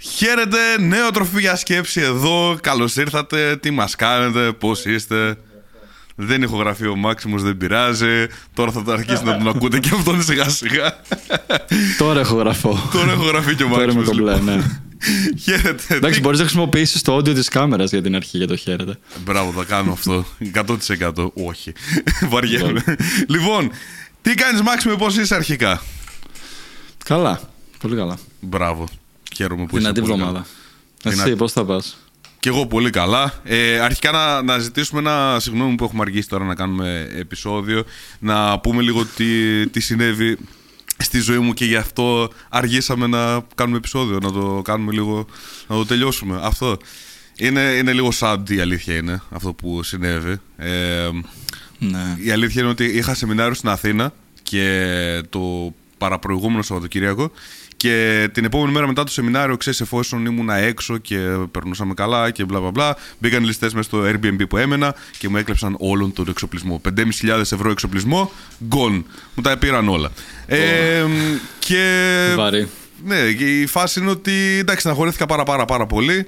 [0.00, 2.58] Χαίρετε, νέο τροφή για σκέψη εδώ.
[2.62, 3.56] Καλώς ήρθατε.
[3.56, 5.36] Τι μας κάνετε, πώς είστε.
[6.20, 8.26] Δεν έχω γραφεί ο Μάξιμος, δεν πειράζει.
[8.54, 10.96] Τώρα θα το αρχίσει να τον ακούτε και αυτόν σιγά σιγά.
[11.98, 12.88] Τώρα έχω γραφώ.
[12.92, 14.16] Τώρα έχω γραφεί και ο Τώρα είμαι Μάξιμος.
[14.18, 14.54] κομπλέ, λοιπόν.
[14.56, 14.80] ναι.
[15.42, 15.94] Χαίρετε.
[15.94, 18.98] Εντάξει, Τι- μπορείς να χρησιμοποιήσεις το audio της κάμερας για την αρχή για το χαίρετε.
[19.24, 20.26] Μπράβο, θα κάνω αυτό.
[20.54, 21.72] 100% όχι.
[22.28, 22.84] Βαριέμαι.
[23.28, 23.70] λοιπόν,
[24.22, 25.82] τι κάνεις Μάξιμο, πώς είσαι αρχικά;
[27.04, 27.40] Καλά.
[27.78, 28.18] Πολύ καλά.
[28.40, 28.88] Μπράβο.
[29.38, 29.78] Χαίρομαι που είσαι.
[29.78, 30.46] Δυνατή πολύ εβδομάδα.
[31.02, 31.14] καλά.
[31.14, 31.96] Εσύ, Δυνα- πώς θα πας;
[32.40, 33.40] Και εγώ πολύ καλά.
[33.44, 37.84] Ε, αρχικά να, να ζητήσουμε ένα συγγνώμη που έχουμε αργήσει τώρα να κάνουμε επεισόδιο.
[38.18, 40.38] Να πούμε λίγο τι, τι συνέβη
[40.98, 44.18] στη ζωή μου και γι' αυτό αργήσαμε να κάνουμε επεισόδιο.
[44.22, 45.26] Να το κάνουμε λίγο,
[45.66, 46.38] να το τελειώσουμε.
[46.42, 46.76] Αυτό.
[47.36, 50.36] Είναι, είναι λίγο sad η αλήθεια είναι αυτό που συνέβη.
[50.56, 51.08] Ε,
[51.78, 52.16] Ναι.
[52.24, 57.30] η αλήθεια είναι ότι είχα σεμινάριο στην Αθήνα και το παραπροηγούμενο Σαββατοκύριακο
[57.78, 61.16] και την επόμενη μέρα μετά το σεμινάριο, ξέρεις, εφόσον ήμουνα έξω και
[61.50, 65.36] περνούσαμε καλά και μπλα μπλα μπλα, μπήκαν ληστές μέσα στο Airbnb που έμενα και μου
[65.36, 66.80] έκλεψαν όλον τον εξοπλισμό.
[66.96, 68.32] 5.500 ευρώ εξοπλισμό,
[68.70, 69.02] gone.
[69.34, 70.10] Μου τα πήραν όλα.
[70.46, 71.04] Ε,
[71.58, 72.68] και Βαρύ.
[73.04, 76.26] ναι, και η φάση είναι ότι εντάξει, στεναχωρήθηκα πάρα πάρα πάρα πολύ.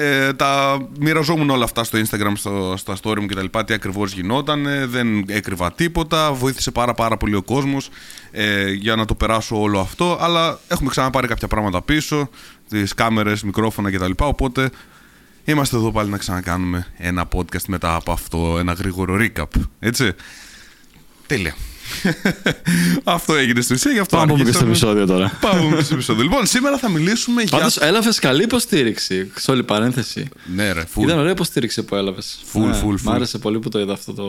[0.00, 3.58] Ε, τα μοιραζόμουν όλα αυτά στο Instagram, στο, στα story μου κτλ.
[3.66, 4.66] Τι ακριβώς γινόταν.
[4.66, 6.32] ε, δεν έκρυβα τίποτα.
[6.32, 7.90] Βοήθησε πάρα πάρα πολύ ο κόσμος
[8.30, 10.18] ε, για να το περάσω όλο αυτό.
[10.20, 12.30] Αλλά έχουμε ξαναπάρει κάποια πράγματα πίσω.
[12.68, 14.10] Τις κάμερες, μικρόφωνα κτλ.
[14.18, 14.70] Οπότε
[15.44, 18.56] είμαστε εδώ πάλι να ξανακάνουμε ένα podcast μετά από αυτό.
[18.58, 19.60] Ένα γρήγορο recap.
[19.78, 20.12] Έτσι.
[21.26, 21.54] Τέλεια.
[23.04, 24.92] αυτό έγινε στην ουσία, γι' αυτό Πάμε να πούμε και στο αρχίσαμε.
[24.92, 25.38] επεισόδιο τώρα.
[25.40, 26.22] Πάμε στο επεισόδιο.
[26.22, 27.58] Λοιπόν, σήμερα θα μιλήσουμε για.
[27.58, 29.30] Πάντως έλαβες καλή υποστήριξη.
[29.34, 30.28] Σε όλη παρένθεση.
[30.54, 31.02] Ναι, ρε, full.
[31.02, 32.38] Ήταν ωραία υποστήριξη που έλαβες.
[32.52, 33.00] Full, full, full.
[33.02, 34.24] Μ' άρεσε πολύ που το είδα αυτό το.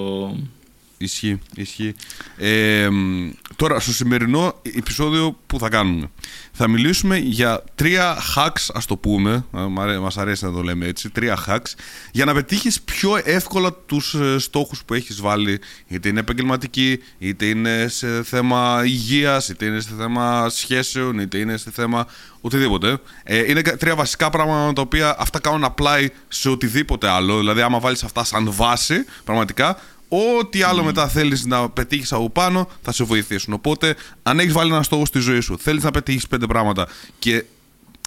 [1.01, 1.95] Ισχύει, ισχύει.
[2.37, 6.09] Ε, μ, τώρα, στο σημερινό επεισόδιο που θα κάνουμε,
[6.51, 10.61] θα μιλήσουμε για τρία hacks, ας το πούμε, α, μ' αρέ- μας αρέσει να το
[10.61, 11.73] λέμε έτσι, τρία hacks,
[12.11, 17.45] για να πετύχεις πιο εύκολα τους ε, στόχους που έχεις βάλει, είτε είναι επαγγελματική, είτε
[17.45, 22.07] είναι σε θέμα υγείας, είτε είναι σε θέμα σχέσεων, είτε είναι σε θέμα
[22.41, 22.97] οτιδήποτε.
[23.23, 27.61] Ε, είναι κα- τρία βασικά πράγματα τα οποία αυτά κάνουν apply σε οτιδήποτε άλλο, δηλαδή
[27.61, 29.79] άμα βάλεις αυτά σαν βάση, πραγματικά,
[30.09, 33.53] Ό,τι άλλο μετά θέλεις να πετύχεις από πάνω θα σε βοηθήσουν.
[33.53, 36.87] Οπότε, αν έχεις βάλει ένα στόχο στη ζωή σου, θέλεις να πετύχεις πέντε πράγματα
[37.19, 37.45] και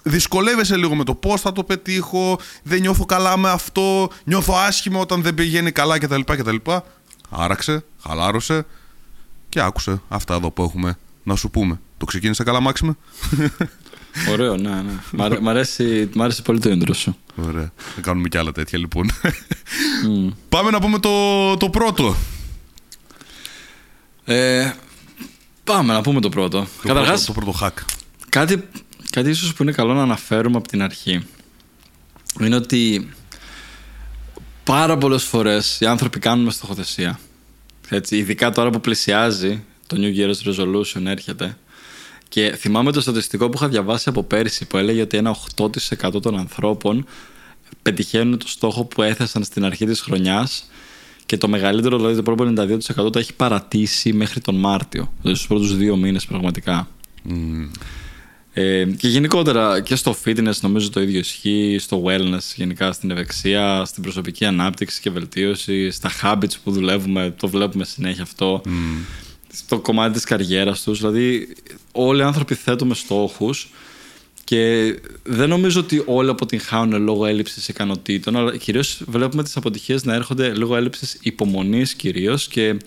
[0.03, 4.99] δυσκολεύεσαι λίγο με το πώς θα το πετύχω, δεν νιώθω καλά με αυτό, νιώθω άσχημα
[4.99, 6.21] όταν δεν πηγαίνει καλά κτλ.
[6.25, 6.55] κτλ.
[7.29, 8.65] Άραξε, χαλάρωσε
[9.49, 11.79] και άκουσε αυτά εδώ που έχουμε να σου πούμε.
[11.97, 12.97] Το ξεκίνησε καλά, Μάξιμε;
[14.29, 14.91] Ωραίο, ναι, ναι.
[15.11, 17.17] Μ' αρέ- Μ' αρέσει, μ' άρεσε πολύ το intro σου.
[17.35, 17.71] Ωραία.
[17.95, 19.09] Θα κάνουμε κι άλλα τέτοια λοιπόν.
[20.49, 22.15] Πάμε να πούμε το, το πρώτο.
[24.25, 24.71] Ε,
[25.63, 26.59] πάμε να πούμε το πρώτο.
[26.81, 27.83] Το Καταρχάς, πρώτο, το πρώτο hack.
[28.29, 28.67] Κάτι,
[29.09, 31.25] κάτι ίσως που είναι καλό να αναφέρουμε από την αρχή
[32.41, 33.09] είναι ότι
[34.63, 37.19] πάρα πολλές φορές οι άνθρωποι κάνουμε στοχοθεσία.
[37.89, 41.57] Έτσι, ειδικά τώρα που πλησιάζει το New Year's Resolution έρχεται
[42.33, 46.37] και θυμάμαι το στατιστικό που είχα διαβάσει από πέρσι που έλεγε ότι ένα 8% των
[46.37, 47.05] ανθρώπων
[47.81, 50.69] πετυχαίνουν το στόχο που έθεσαν στην αρχή της χρονιάς
[51.25, 52.53] και το μεγαλύτερο, δηλαδή το πρώτο
[53.05, 55.13] 92% το έχει παρατήσει μέχρι τον Μάρτιο.
[55.21, 56.87] Δηλαδή στους πρώτους δύο μήνες πραγματικά.
[58.53, 63.85] Ε, και γενικότερα και στο fitness νομίζω το ίδιο ισχύει, στο wellness γενικά στην ευεξία,
[63.85, 68.61] στην προσωπική ανάπτυξη και βελτίωση, στα habits που δουλεύουμε, το βλέπουμε συνέχεια αυτό,
[69.53, 71.55] στο κομμάτι της καριέρας τους, δηλαδή
[71.91, 73.69] όλοι οι άνθρωποι θέτουμε στόχους
[74.43, 74.93] και
[75.23, 80.53] δεν νομίζω ότι όλοι αποτυγχάνουν λόγω έλλειψης ικανοτήτων, αλλά κυρίως βλέπουμε τις αποτυχίες να έρχονται
[80.53, 82.77] λόγω έλλειψης υπομονής κυρίως και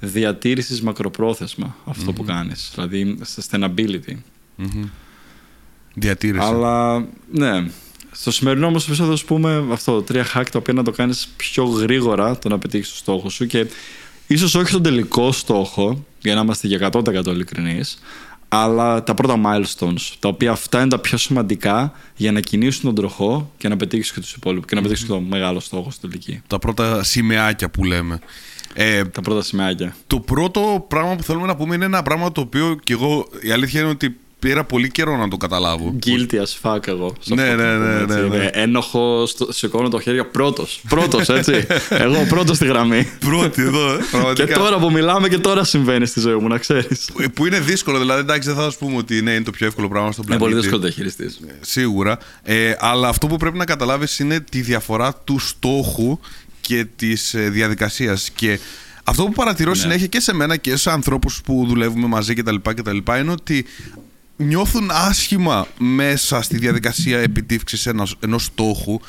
[0.00, 4.16] διατήρησης μακροπρόθεσμα αυτό που κάνεις, δηλαδή sustainability.
[5.94, 6.44] Διατήρηση.
[6.44, 7.70] Αλλά ναι.
[8.12, 11.64] Στο σημερινό όμως επεισόδιο, θα πούμε αυτό, τρία hack τα οποία να το κάνεις πιο
[11.64, 13.66] γρήγορα το να πετύχεις το στόχο σου και
[14.34, 17.98] ίσως όχι τον τελικό στόχο, για να είμαστε για 100% ειλικρινείς,
[18.48, 22.94] αλλά τα πρώτα milestones, τα οποία αυτά είναι τα πιο σημαντικά για να κινήσουν τον
[22.94, 26.42] τροχό και να πετύχεις και τους υπόλοιπους και να πετύχεις το μεγάλο στόχο στην τελική.
[26.46, 28.18] τα πρώτα σημαίακια που λέμε.
[28.74, 29.96] Ε, Τα πρώτα σημαίακια.
[30.06, 33.50] το πρώτο πράγμα που θέλουμε να πούμε είναι ένα πράγμα το οποίο και εγώ η
[33.50, 35.94] αλήθεια είναι ότι πήρα πολύ καιρό να το καταλάβω.
[36.06, 37.14] Guilty as fuck εγώ.
[37.20, 38.14] σε Ναι, αυτό ναι, που ναι, πούμε, έτσι.
[38.16, 38.36] ναι, ναι.
[38.36, 40.82] Είναι Ένοχο, στο- σηκώνω το χέρι πρώτος.
[40.88, 41.66] Πρώτος, έτσι.
[41.88, 43.08] εγώ πρώτος στη γραμμή.
[43.20, 44.58] Πρώτη εδώ, ε, Και πραγματικά.
[44.58, 47.10] τώρα που μιλάμε και τώρα συμβαίνει στη ζωή μου, να ξέρεις.
[47.14, 49.66] Που- Που είναι δύσκολο, δηλαδή εντάξει, δεν θα σου πούμε ότι ναι, είναι το πιο
[49.66, 50.58] εύκολο πράγμα στον Είναι πλανήτη.
[50.58, 51.40] πολύ δύσκολο να το χειριστείς.
[51.60, 52.18] Σίγουρα.
[52.42, 56.18] Ε, αλλά αυτό που πρέπει να καταλάβεις είναι τη διαφορά του στόχου
[56.60, 58.30] και της ε, διαδικασίας.
[58.34, 58.58] Και
[59.04, 62.54] αυτό που παρατηρώ συνέχεια και σε μένα και σε ανθρώπους που δουλεύουμε μαζί κτλ.
[62.62, 63.64] κτλ είναι ότι
[64.40, 69.00] νιώθουν άσχημα μέσα στη διαδικασία επιτύχησης ενός, ενός στόχου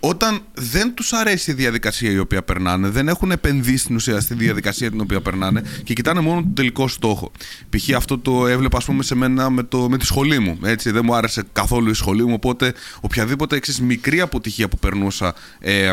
[0.00, 4.34] όταν δεν τους αρέσει η διαδικασία η οποία περνάνε, δεν έχουν επενδύσει στην ουσία στη
[4.34, 7.32] διαδικασία την οποία περνάνε και κοιτάνε μόνο τον τελικό στόχο.
[7.70, 7.94] Π.χ.
[7.96, 10.58] αυτό το έβλεπα, ας πούμε, σε μένα με, το, με τη σχολή μου.
[10.62, 15.34] Έτσι, δεν μου άρεσε καθόλου η σχολή μου, οπότε οποιαδήποτε εξής μικρή αποτυχία που περνούσα
[15.58, 15.92] ε,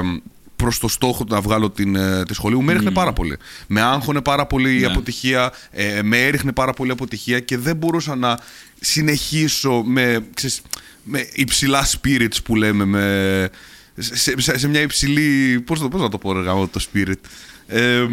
[0.63, 3.37] προς το στόχο του να βγάλω την, ε, τη σχολή μου, με έριχνε πάρα πολύ.
[3.67, 4.85] Με άγχωνε πάρα πολύ η Ναι.
[4.85, 8.39] αποτυχία, ε, με έριχνε πάρα πολύ η αποτυχία και δεν μπορούσα να
[8.79, 10.61] συνεχίσω με, ξέρεις,
[11.03, 13.49] με υψηλά spirits που λέμε, με,
[13.97, 15.59] σε, σε, σε μια υψηλή.
[15.61, 17.13] Πώς πώς να το πω, ρε γάμο, το spirit.
[17.67, 18.07] Ε,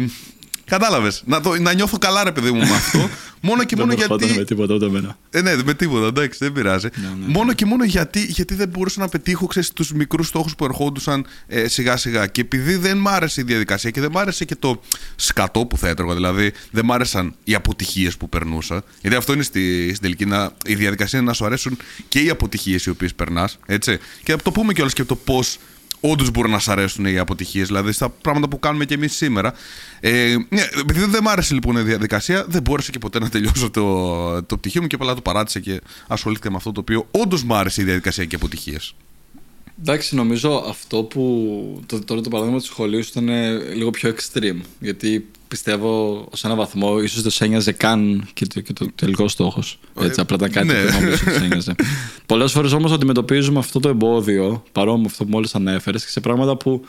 [0.71, 1.21] Κατάλαβες.
[1.25, 3.09] Να, το- να νιώθω καλά, ρε παιδί μου, με αυτό.
[3.41, 4.39] μόνο και Δεν μόνο ερχόταν γιατί.
[4.39, 5.17] με τίποτα ούτε εμένα.
[5.29, 6.87] Ε, ναι, με τίποτα, εντάξει, δεν πειράζει.
[6.95, 11.25] ναι, Μόνο και μόνο γιατί, γιατί δεν μπορούσα να πετύχω τους μικρούς στόχους που ερχόντουσαν
[11.47, 12.27] ε, σιγά σιγά.
[12.27, 14.81] Και επειδή δεν μ' άρεσε η διαδικασία και δεν μ' άρεσε και το
[15.15, 18.83] σκατό που θα έτρωγα, δηλαδή δεν μ' άρεσαν οι αποτυχίες που περνούσα.
[19.01, 20.25] Γιατί αυτό είναι στη, στην τελική.
[20.25, 21.77] Να, η διαδικασία είναι να σου αρέσουν
[22.07, 23.57] και οι αποτυχίες οι οποίες περνάς.
[23.65, 23.97] Έτσι.
[24.23, 25.57] Και να το πούμε κιόλας και το πώς
[26.01, 29.53] όντως μπορούν να σ' αρέσουν οι αποτυχίες, δηλαδή στα πράγματα που κάνουμε και εμείς σήμερα.
[29.99, 33.69] Ε, ναι, επειδή δεν μ' άρεσε λοιπόν η διαδικασία, δεν μπόρεσα και ποτέ να τελειώσω
[33.69, 37.43] το, το πτυχίο μου και απλά το παράτησα και ασχολήθηκα με αυτό το οποίο όντως
[37.43, 38.95] μ' άρεσε η διαδικασία και οι αποτυχίες.
[39.79, 41.83] Εντάξει, νομίζω αυτό που.
[41.85, 44.59] Το, τώρα το παράδειγμα του σχολείου σου ήταν ε, λίγο πιο extreme.
[44.79, 49.31] Γιατί πιστεύω σε έναν βαθμό ίσως δεν σε ένοιαζε καν και το, και το τελικός
[49.31, 49.79] στόχος.
[49.99, 50.73] Έτσι, απλά ήταν κάτι ναι.
[50.73, 51.75] που νόμιζα ότι σε ένοιαζε.
[52.25, 56.19] Πολλές φορές όμως αντιμετωπίζουμε αυτό το εμπόδιο, παρόμοιο με αυτό που μόλις ανέφερες, και σε
[56.19, 56.85] πράγματα που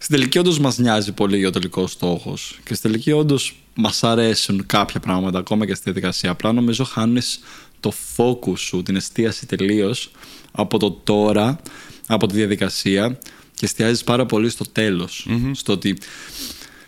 [0.00, 2.58] στην τελική όντως μας νοιάζει πολύ ο τελικός στόχος.
[2.64, 6.30] Και στην τελική όντως μας αρέσουν κάποια πράγματα, ακόμα και στη διαδικασία.
[6.30, 7.40] Απλά νομίζω χάνεις
[7.80, 10.10] το focus σου, την εστίαση τελείως
[10.52, 11.60] από το τώρα,
[12.06, 13.18] από τη διαδικασία
[13.54, 15.08] και εστιάζεις πάρα πολύ στο τελο
[15.52, 15.98] Στο ότι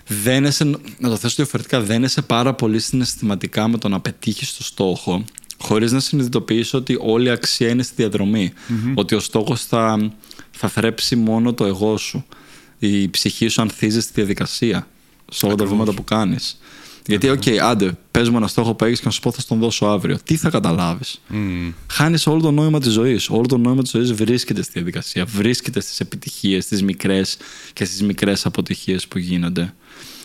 [0.06, 0.64] δεν είσαι,
[0.99, 5.25] να το θέσω διαφορετικά, δεν είσαι πάρα πολύ συναισθηματικά με το να πετύχεις το στόχο,
[5.58, 8.53] χωρίς να συνειδητοποιήσει ότι όλη η αξία είναι στη διαδρομή
[8.94, 10.12] Ότι ο στόχος θα,
[10.50, 12.25] θα θρέψει μόνο το εγώ σου.
[12.78, 14.87] Η ψυχή σου ανθίζει στη διαδικασία,
[15.31, 16.60] σε όλα τα βήματα που κάνεις.
[17.06, 19.40] Γιατί, οκ, άντε, πες μου ένα στόχο που έχεις και να σου πω ότι θα
[19.40, 20.19] στον δώσω αύριο.
[20.25, 21.72] Τι θα καταλάβεις; Mm.
[21.90, 23.28] Χάνεις όλο το νόημα της ζωής.
[23.28, 25.25] Όλο το νόημα της ζωής βρίσκεται στη διαδικασία.
[25.25, 27.37] Βρίσκεται στις επιτυχίες, στις μικρές
[27.72, 29.75] και στις μικρές αποτυχίες που γίνονται.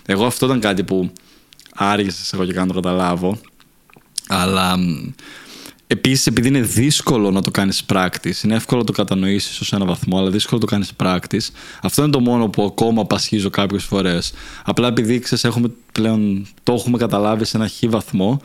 [0.06, 1.12] Εγώ αυτό ήταν κάτι που
[1.74, 3.40] άργησε εγώ και κάνω να το καταλάβω.
[4.28, 4.78] Αλλά
[5.88, 9.86] επίσης επειδή είναι δύσκολο να το κάνεις practice, είναι εύκολο να το κατανοήσεις ως ένα
[9.86, 11.54] βαθμό, αλλά δύσκολο να το κάνεις practice.
[11.82, 14.34] Αυτό είναι το μόνο που ακόμα πασχίζω κάποιες φορές.
[14.64, 18.42] Απλά επειδή ξέρεις, έχουμε πλέον, το έχουμε καταλάβει σε ένα χι βαθμό,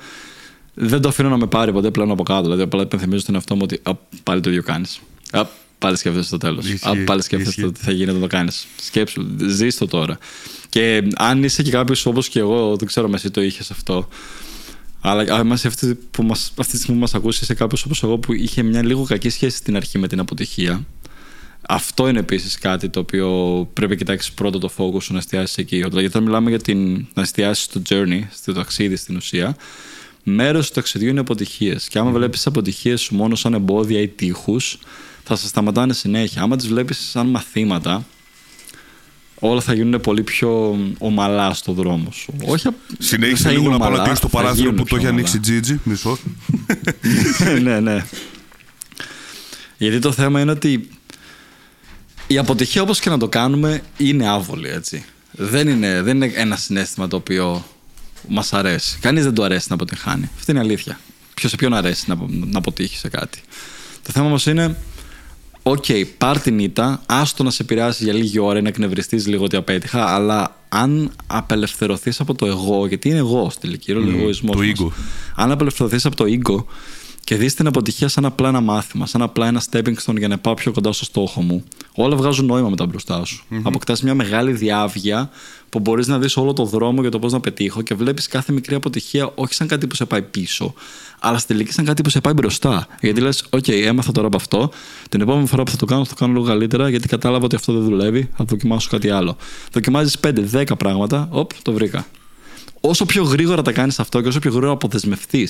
[0.75, 2.43] δεν το αφήνω να με πάρει ποτέ πλέον από κάτω.
[2.43, 3.93] Δηλαδή, απλά υπενθυμίζω στον εαυτό μου ότι α,
[4.23, 5.01] πάλι το ίδιο κάνεις.
[5.79, 6.69] Πάλι σκέφτεσαι το τέλος.
[6.69, 7.63] Ισχύει, Πάλι σκέφτεσαι ισχύει.
[7.63, 8.67] το τι θα γίνει όταν το κάνεις.
[8.83, 10.19] Σκέψου, ζεις το τώρα.
[10.69, 14.09] Και αν είσαι και κάποιος όπως και εγώ, δεν ξέρω αν εσύ το είχες αυτό.
[15.05, 18.03] Αλλά αν είσαι αυτή, που μας, αυτή τη στιγμή που μας ακούσεις, είσαι κάποιος όπως
[18.03, 20.87] εγώ που είχε μια λίγο κακή σχέση στην αρχή με την αποτυχία.
[21.69, 23.29] Αυτό είναι επίσης κάτι το οποίο
[23.73, 25.77] πρέπει να κοιτάξεις πρώτα το focus σου να εστιάσεις εκεί.
[25.77, 29.57] Δηλαδή, όταν μιλάμε για την, να εστιάσεις στο journey, στο ταξίδι στην ουσία,
[30.23, 31.89] μέρος του ταξιδιού είναι αποτυχίες.
[31.89, 34.79] Και άμα βλέπεις τις αποτυχίες σου μόνο σαν εμπόδια ή τείχους,
[35.25, 36.43] θα σε σταματάνε συνέχεια.
[36.43, 38.05] Άμα τις βλέπεις σαν μαθήματα,
[39.45, 42.35] όλα θα γίνουν πολύ πιο ομαλά στο δρόμο σου.
[42.45, 44.61] Όχι, απ- δεν Συνέχισε θα λίγο είναι να πάω να ομαλά, κλείσει το θα παράθυρο
[44.63, 45.19] γίνουν που το πιο έχει ομαλά.
[45.21, 45.81] ανοίξει η Τζίτζι.
[45.85, 46.19] Μισό.
[47.63, 48.05] ναι, ναι.
[49.79, 50.89] Γιατί το θέμα είναι ότι
[52.27, 55.05] η αποτυχία όπως και να το κάνουμε είναι άβολη, έτσι.
[55.31, 57.65] Δεν είναι, δεν είναι ένα συνέστημα το οποίο
[58.29, 58.99] μας αρέσει.
[59.01, 60.31] Κανείς δεν του αρέσει να αποτυχάνει.
[60.39, 61.01] Αυτή είναι η αλήθεια.
[61.35, 63.41] Ποιος σε ποιον αρέσει να, να αποτύχει σε κάτι.
[64.03, 64.77] Το θέμα όμως είναι
[65.63, 65.85] Οκ,
[66.19, 69.57] πάρ την ήττα, άστο να σε επηρεάσει για λίγη ώρα ή να εκνευριστείς λίγο ότι
[69.57, 74.57] απέτυχα, αλλά αν απελευθερωθείς από το εγώ, γιατί είναι εγώ στην τελική, είναι ο εγωισμός
[74.57, 74.73] το μας.
[74.79, 74.89] ego.
[75.35, 76.65] Αν απελευθερωθείς από το ego
[77.25, 80.39] και δεις την αποτυχία σαν απλά ένα μάθημα, σαν απλά ένα stepping stone για να
[80.39, 83.45] πάω πιο κοντά στο στόχο μου, όλα βγάζουν νόημα μετά μπροστά σου.
[83.51, 83.61] Mm-hmm.
[83.63, 85.31] Αποκτάς μια μεγάλη διαύγεια
[85.69, 88.53] που μπορείς να δεις όλο το δρόμο για το πώς να πετύχω και βλέπεις κάθε
[88.53, 90.75] μικρή αποτυχία όχι σαν κάτι που σε πάει πίσω,
[91.23, 92.87] αλλά στη τελική σαν κάτι που σε πάει μπροστά.
[93.01, 94.71] Γιατί λες, OK, έμαθα τώρα από αυτό.
[95.09, 97.55] Την επόμενη φορά που θα το κάνω, θα το κάνω λίγο καλύτερα, γιατί κατάλαβα ότι
[97.55, 98.31] αυτό δεν δουλεύει.
[98.37, 99.37] Θα δοκιμάσω κάτι άλλο.
[99.73, 102.07] Δοκιμάζεις 5-10 πράγματα, οπ, το βρήκα
[102.85, 105.49] όσο πιο γρήγορα τα κάνεις αυτό και όσο πιο γρήγορα αποδεσμευτεί.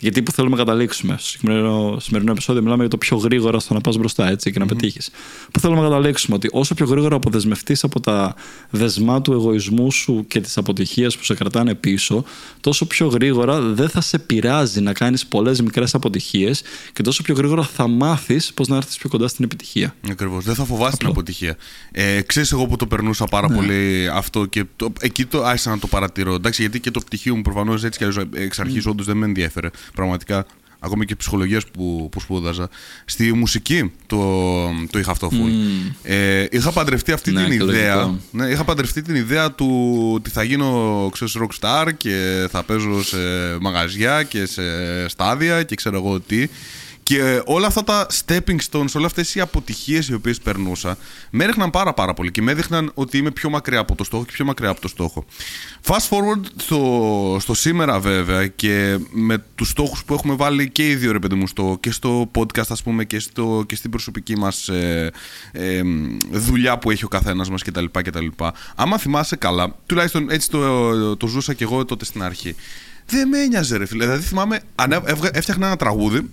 [0.00, 1.16] Γιατί που θέλουμε να καταλήξουμε.
[1.18, 4.58] Στο σημερινό, σημερινό επεισόδιο μιλάμε για το πιο γρήγορα στο να πας μπροστά έτσι, και
[4.58, 5.10] να πετύχεις.
[5.52, 8.34] Που θέλουμε να καταλήξουμε ότι όσο πιο γρήγορα αποδεσμευτείς από τα
[8.70, 12.24] δεσμά του εγωισμού σου και τη αποτυχία που σε κρατάνε πίσω,
[12.60, 17.34] τόσο πιο γρήγορα δεν θα σε πειράζει να κάνεις πολλές μικρές αποτυχίες και τόσο πιο
[17.34, 19.94] γρήγορα θα μάθεις πώς να έρθεις πιο κοντά στην επιτυχία.
[20.10, 20.44] Ακριβώς.
[20.44, 21.56] Δεν θα φοβάσαι την αποτυχία.
[21.92, 23.56] Ε, Ξέρεις, εγώ που το περνούσα πάρα Ναι.
[23.56, 26.34] πολύ αυτό και το, εκεί το άρχισα να το παρατηρώ.
[26.34, 29.26] Εντάξει, γιατί και το πτυχίο μου προφανώς έτσι κι αλλιώς εξ αρχής όντως δεν με
[29.26, 29.70] ενδιέφερε.
[29.94, 30.46] Πραγματικά
[30.78, 32.68] ακόμη και ψυχολογίας που, που σπούδαζα.
[33.04, 34.18] Στη μουσική το,
[34.90, 35.50] το είχα αυτό full.
[36.02, 37.94] Ε, είχα παντρευτεί αυτή Ναι, την και ιδέα.
[37.94, 38.18] λογικό.
[38.30, 43.16] Ναι, είχα παντρευτεί την ιδέα του ότι θα γίνω ξέρεις, rockstar και θα παίζω σε
[43.60, 44.62] μαγαζιά και σε
[45.08, 46.46] στάδια και ξέρω εγώ τι.
[47.04, 50.96] Και όλα αυτά τα stepping stones, όλα αυτές οι αποτυχίες οι οποίες περνούσα,
[51.30, 54.24] με έριχναν πάρα πάρα πολύ και με έδειχναν ότι είμαι πιο μακριά από το στόχο
[54.24, 55.24] και πιο μακριά από το στόχο.
[55.86, 60.94] Fast forward στο, στο σήμερα βέβαια και με τους στόχους που έχουμε βάλει και οι
[60.94, 64.36] δύο ρε παιδί μου στο, και στο podcast ας πούμε και, στο, και στην προσωπική
[64.38, 65.10] μας ε,
[65.52, 65.82] ε,
[66.30, 67.84] δουλειά που έχει ο καθένας μας κτλ.
[67.92, 68.26] κτλ.
[68.74, 72.54] Άμα θυμάσαι καλά, τουλάχιστον έτσι το, το ζούσα και εγώ τότε στην αρχή,
[73.06, 74.04] δεν με ένοιαζε ρε φίλε.
[74.04, 76.30] Δηλαδή θυμάμαι, ανέ- έβγα- έφτιαχνα ένα τραγούδι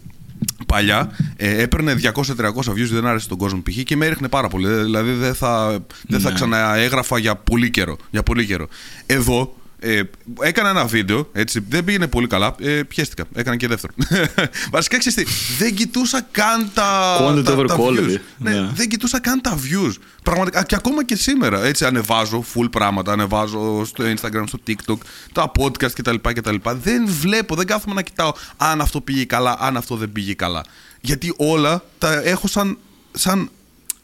[0.65, 3.83] παλιά, ε, έπαιρνε 200-300 views, δεν άρεσε τον κόσμο π.χ.
[3.83, 4.67] και με έριχνε πάρα πολύ.
[4.67, 6.35] Ε, Δηλαδή δεν θα, δεν θα Ναι.
[6.35, 7.97] ξαναέγραφα για πολύ καιρό.
[8.11, 8.67] Για πολύ καιρό.
[9.05, 10.01] Εδώ ε,
[10.41, 12.55] έκανα ένα βίντεο, έτσι, δεν πήγαινε πολύ καλά.
[12.59, 13.25] Ε, πιέστηκα.
[13.33, 13.93] Έκανα και δεύτερο.
[14.71, 15.25] Βασικά ξέρεις τι,
[15.63, 17.17] δεν κοιτούσα καν τα.
[17.21, 18.09] Content τα, over τα quality.
[18.09, 18.17] views.
[18.37, 18.69] Ναι, Ναι.
[18.73, 19.93] δεν κοιτούσα καν τα views.
[20.23, 20.63] Πραγματικά.
[20.63, 21.63] Και ακόμα και σήμερα.
[21.63, 23.11] Έτσι, ανεβάζω full πράγματα.
[23.11, 24.97] Ανεβάζω στο Instagram, στο TikTok,
[25.33, 26.15] τα podcast κτλ.
[26.21, 26.55] κτλ.
[26.63, 30.63] Δεν βλέπω, δεν κάθομαι να κοιτάω αν αυτό πήγε καλά, αν αυτό δεν πήγε καλά.
[31.01, 32.77] Γιατί όλα τα έχω σαν,
[33.11, 33.49] σαν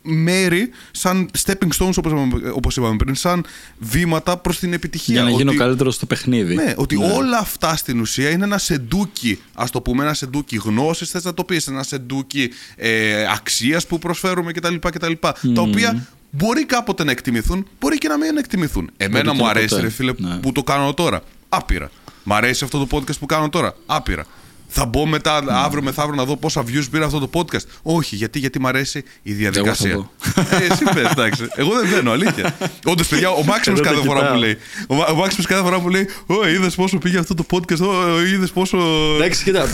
[0.08, 3.46] μέρη, σαν stepping stones όπως, είπαμε- όπως είπαμε πριν, σαν
[3.78, 5.14] βήματα προς την επιτυχία.
[5.14, 6.56] Για να γίνω Ότι- καλύτερος στο παιχνίδι.
[6.56, 11.10] ναι, ότι όλα αυτά στην ουσία είναι ένα σεντούκι, ας το πούμε, ένα σεντούκι γνώσης,
[11.10, 14.76] θες να το πεις, ένα σεντούκι ε, αξίας που προσφέρουμε κτλ.
[14.80, 18.90] κτλ Τα οποία μπορεί κάποτε να εκτιμηθούν, μπορεί και να μην εκτιμηθούν.
[18.98, 19.82] Εμένα και μου να αρέσει, ποτέ.
[19.82, 20.36] ρε φίλε, Ναι.
[20.38, 21.22] που το κάνω τώρα.
[21.50, 21.92] Άπειρα.
[22.24, 23.76] Μ' αρέσει αυτό το podcast που κάνω τώρα.
[23.86, 24.26] Άπειρα.
[24.68, 27.66] Θα μπω μετά, αύριο μεθαύριο, να δω πόσα views πήρε αυτό το podcast.
[27.82, 29.92] Όχι, γιατί, γιατί μ' αρέσει η διαδικασία.
[29.92, 31.48] Εγώ ε, εσύ πες, εντάξει.
[31.56, 32.58] Εγώ δεν μπαίνω, αλήθεια.
[32.86, 34.34] Όντως, παιδιά, ο Μάξιμος Εγώ το κάθε φορά κοιτάω.
[34.36, 34.58] που λέει.
[34.88, 37.80] Ο, Μα- ο Μάξιμος κάθε φορά που λέει: Ω, είδες πόσο πήγε αυτό το podcast,
[37.80, 38.78] Ω, είδες πόσο.
[39.16, 39.66] Εντάξει, κοίτα.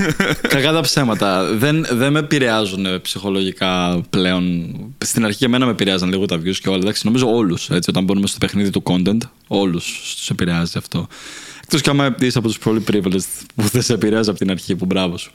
[0.47, 1.53] κακά τα ψέματα.
[1.55, 4.73] Δεν, δεν με επηρεάζουν ε, ψυχολογικά πλέον.
[4.97, 6.77] Στην αρχή εμένα με επηρεάζαν λίγο τα views και όλα.
[6.77, 7.69] Εντάξει, νομίζω όλους.
[7.69, 11.07] Όταν μπαίνουμε στο παιχνίδι του content, όλους τους επηρεάζει αυτό.
[11.75, 14.75] Εκτός κι άμα είσαι από τους πολύ privileged που δεν σε επηρεάζει από την αρχή,
[14.75, 15.31] που μπράβο σου.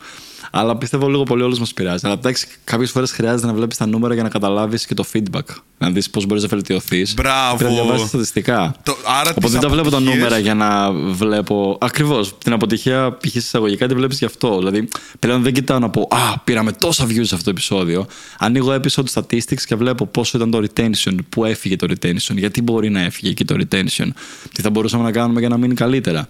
[0.50, 2.00] Αλλά πιστεύω λίγο πολύ όλους μας επηρεάζει.
[2.06, 5.42] Αλλά εντάξει, κάποιες φορές χρειάζεται να βλέπεις τα νούμερα για να καταλάβεις και το feedback.
[5.78, 7.14] Να δεις πώς μπορείς να βελτιωθείς.
[7.14, 7.56] Μπράβο.
[7.56, 8.74] Πρέπει να διαβάσεις στατιστικά.
[8.82, 11.78] Το- άρα Οπότε τις δεν τα βλέπω τα αποτυχίες- νούμερα για να βλέπω.
[11.80, 12.38] Ακριβώς.
[12.38, 13.34] Την αποτυχία π.χ.
[13.34, 14.58] εισαγωγικά τη βλέπεις γι' αυτό.
[14.58, 14.88] Δηλαδή,
[15.18, 18.06] πλέον δεν κοιτάω να πω Α, πήραμε τόσα views σε αυτό το επεισόδιο.
[18.38, 22.90] Ανοίγω episode statistics και βλέπω πόσο ήταν το retention, πού έφυγε το retention, γιατί μπορεί
[22.90, 24.06] να έφυγε εκεί το retention,
[24.52, 26.28] τι θα μπορούσαμε να κάνουμε για να μείνει καλύτερα.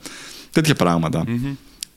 [0.53, 1.25] Τέτοια πράγματα.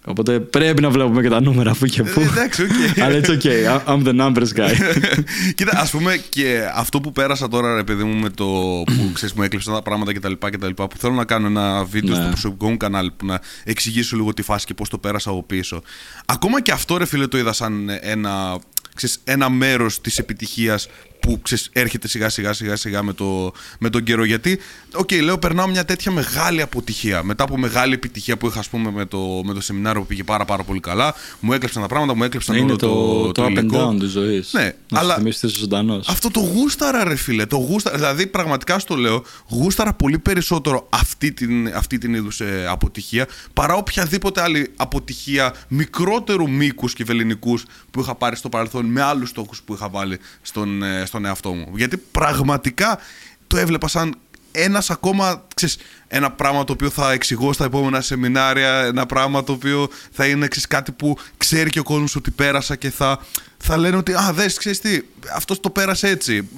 [0.05, 2.19] Οπότε πρέπει να βλέπουμε και τα νούμερα που και που.
[2.19, 2.99] Ε, εντάξει, οκ.
[3.01, 3.79] Αλλά it's okay.
[3.87, 4.73] I'm the numbers guy.
[5.55, 8.45] Κοίτα, ας πούμε και αυτό που πέρασα τώρα, ρε παιδί μου, με το
[8.85, 10.31] που ξέρεις, μου έκλεψαν τα πράγματα κτλ.
[10.39, 12.21] κτλ που θέλω να κάνω ένα βίντεο Ναι.
[12.21, 15.43] στο προσωπικό μου κανάλι που να εξηγήσω λίγο τη φάση και πώς το πέρασα από
[15.43, 15.81] πίσω.
[16.25, 18.59] Ακόμα και αυτό, ρε φίλε, το είδα σαν ένα,
[18.95, 20.87] ξέρεις, ένα μέρος της επιτυχίας
[21.21, 24.23] που ξέρεις, έρχεται σιγά σιγά σιγά σιγά με, το, με τον καιρό.
[24.23, 24.59] Γιατί,
[24.93, 27.23] οκ, λέω, περνάω μια τέτοια μεγάλη αποτυχία.
[27.23, 30.23] Μετά από μεγάλη επιτυχία που είχα, ας πούμε, με το, με το σεμινάριο που πήγε
[30.23, 32.87] πάρα, πάρα πολύ καλά, μου έκλεψαν τα πράγματα, μου έκλεψαν Είναι όλο το,
[33.23, 33.89] το, το, up and υλικό.
[33.89, 34.49] down της ζωής.
[34.53, 36.07] Ναι, να αλλά- σου θυμίσεις ότι είσαι ζωντανός.
[36.07, 37.45] Αυτό το γούσταρα, ρε φίλε.
[37.45, 42.65] Το γούσταρα, δηλαδή, πραγματικά στο λέω, γούσταρα πολύ περισσότερο αυτή την, αυτή την είδους ε,
[42.69, 47.59] αποτυχία παρά οποιαδήποτε άλλη αποτυχία μικρότερου μήκους και βεληνικού
[47.91, 51.53] που είχα πάρει στο παρελθόν με άλλους στόχους που είχα βάλει στον, ε, στον εαυτό
[51.53, 51.71] μου.
[51.75, 52.99] Γιατί πραγματικά
[53.47, 54.15] το έβλεπα σαν
[54.51, 55.77] ένας ακόμα, ξέρεις,
[56.07, 60.47] ένα πράγμα το οποίο θα εξηγώ στα επόμενα σεμινάρια, ένα πράγμα το οποίο θα είναι
[60.47, 63.19] ξέρεις, κάτι που ξέρει και ο κόσμος ότι πέρασα και θα,
[63.57, 64.99] θα λένε ότι «Α, δες, ξέρεις τι,
[65.35, 66.49] αυτός το πέρασε έτσι».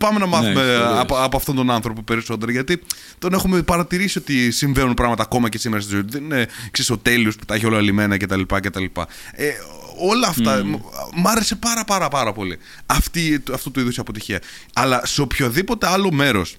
[0.00, 2.82] Πάμε να μάθουμε ξέρω, από, από αυτόν τον άνθρωπο περισσότερο, γιατί
[3.18, 6.10] τον έχουμε παρατηρήσει ότι συμβαίνουν πράγματα ακόμα και σήμερα στη ζωή του.
[6.10, 8.40] Δεν είναι ξέρεις, ο τέλειος που τα έχει όλα λιμένα κτλ.
[8.46, 8.84] κτλ.
[9.32, 9.50] Ε,
[9.98, 10.80] όλα αυτά μ-
[11.14, 14.40] μ' άρεσε πάρα πάρα πάρα πολύ αυτή, αυτού του είδους η αποτυχία.
[14.74, 16.56] Αλλά σε οποιοδήποτε άλλο μέρος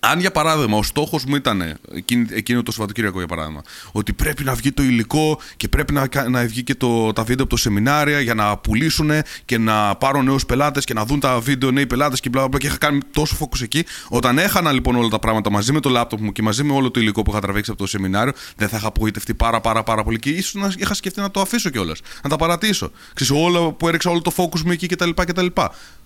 [0.00, 4.44] αν για παράδειγμα ο στόχος μου ήταν εκείνη, εκείνο το Σαββατοκύριακο για παράδειγμα ότι πρέπει
[4.44, 7.54] να βγει το υλικό και πρέπει να, κα- να βγει και το, τα βίντεο από
[7.54, 9.10] το σεμινάρια για να πουλήσουν
[9.44, 12.48] και να πάρουν νέους πελάτες και να δουν τα βίντεο νέοι πελάτες και μπλα μπλα,
[12.48, 13.84] μπλα και είχα κάνει τόσο focus εκεί.
[14.08, 16.90] Όταν έχανα λοιπόν όλα τα πράγματα μαζί με το λάπτοπ μου και μαζί με όλο
[16.90, 20.02] το υλικό που είχα τραβήξει από το σεμινάριο, δεν θα είχα απογοητευτεί πάρα πάρα πάρα
[20.04, 22.00] πολύ και ίσως να είχα σκεφτεί να το αφήσω κιόλας.
[22.22, 22.90] Να τα παρατήσω.
[23.14, 25.10] Ξέρεις, όλο που έριξα όλο το focus μου εκεί κτλ.
[25.10, 25.46] κτλ.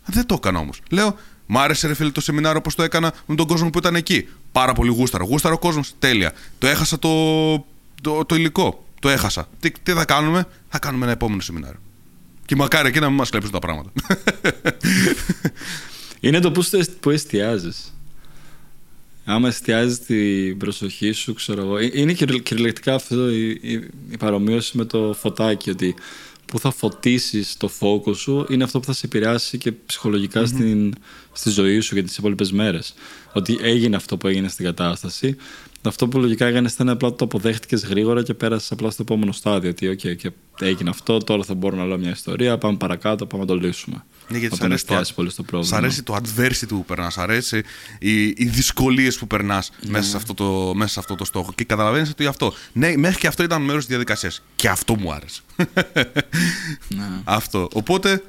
[0.07, 0.81] Δεν το έκανα όμως.
[0.91, 3.95] Λέω, Μ' άρεσε ρε φίλε το σεμινάριο όπως το έκανα με τον κόσμο που ήταν
[3.95, 4.29] εκεί.
[4.53, 5.25] Πάρα πολύ γούσταρο.
[5.25, 5.95] Γούσταρο ο κόσμος.
[5.99, 6.33] Τέλεια.
[6.59, 7.55] Το έχασα το,
[8.03, 8.85] το, το υλικό.
[9.01, 9.49] Το έχασα.
[9.61, 11.79] Τι, τι θα κάνουμε, θα κάνουμε ένα επόμενο σεμινάριο.
[12.47, 13.91] Και μακάρι εκεί να μην μας κλέψουν τα πράγματα.
[16.21, 16.63] Είναι το που,
[17.01, 17.95] που εστιάζεις.
[19.25, 21.79] Άμα εστιάζεις την προσοχή σου, ξέρω εγώ.
[21.79, 23.73] ε- Είναι κυρι- κυριολεκτικά αυτό η, η,
[24.11, 25.71] η παρομοίωση με το φωτάκι.
[25.71, 25.95] Ότι
[26.47, 30.95] που θα φωτίσεις το focus σου είναι αυτό που θα σε επηρεάσει και ψυχολογικα στην,
[31.33, 32.95] στη ζωή σου για τις υπόλοιπες μέρες.
[33.33, 35.37] Ότι έγινε αυτό που έγινε στην κατάσταση.
[35.89, 39.71] Αυτό που λογικά έκανε ήταν απλά το αποδέχτηκες γρήγορα και πέρασες απλά στο επόμενο στάδιο.
[39.71, 43.43] Ότι, OK, και έγινε αυτό, τώρα θα μπορώ να λέω μια ιστορία, πάμε παρακάτω, πάμε
[43.43, 44.05] να το λύσουμε.
[44.29, 45.77] Ναι, γιατί Όταν σ' αρέσει, το, εστιάσει πολύ στο πρόβλημα.
[45.77, 47.63] σ' αρέσει το adversity που περνάς, σ' αρέσει
[47.99, 51.53] οι, οι δυσκολίες που περνάς μέσα, σε αυτό το, μέσα σε αυτό το στόχο.
[51.55, 52.53] Και καταλαβαίνεις ότι αυτό.
[52.73, 54.43] Ναι, μέχρι και αυτό ήταν μέρος της διαδικασίας.
[54.57, 55.41] Και αυτό μου άρεσε.
[56.89, 57.09] Ναι.
[57.25, 57.69] αυτό.
[57.73, 58.23] Οπότε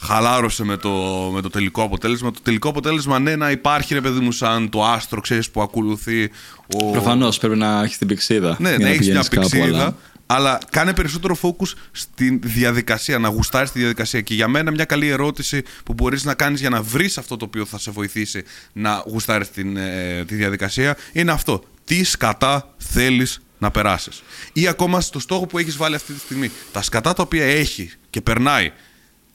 [0.00, 0.90] χαλάρωσε με το,
[1.34, 2.30] με το τελικό αποτέλεσμα.
[2.30, 6.30] Το τελικό αποτέλεσμα, ναι, να υπάρχει ρε παιδί μου, σαν το άστρο, ξέρεις που ακολουθεί.
[6.74, 6.90] Ο...
[6.90, 8.56] Προφανώς πρέπει να έχεις την πηξίδα.
[8.60, 9.78] Ναι, για να έχεις μια πηγαίνεις κάπου, πηξίδα.
[9.78, 9.96] αλλά-
[10.30, 14.20] Αλλά κάνε περισσότερο focus στη διαδικασία, να γουστάρεις τη διαδικασία.
[14.20, 17.44] Και για μένα, μια καλή ερώτηση που μπορείς να κάνεις για να βρεις αυτό το
[17.44, 21.62] οποίο θα σε βοηθήσει να γουστάρεις ε, τη διαδικασία είναι αυτό.
[21.84, 24.22] Τι σκατά θέλεις να περάσεις.
[24.52, 26.50] Ή ακόμα στο στόχο που έχεις βάλει αυτή τη στιγμή.
[26.72, 28.72] Τα σκατά τα οποία έχει και περνάει.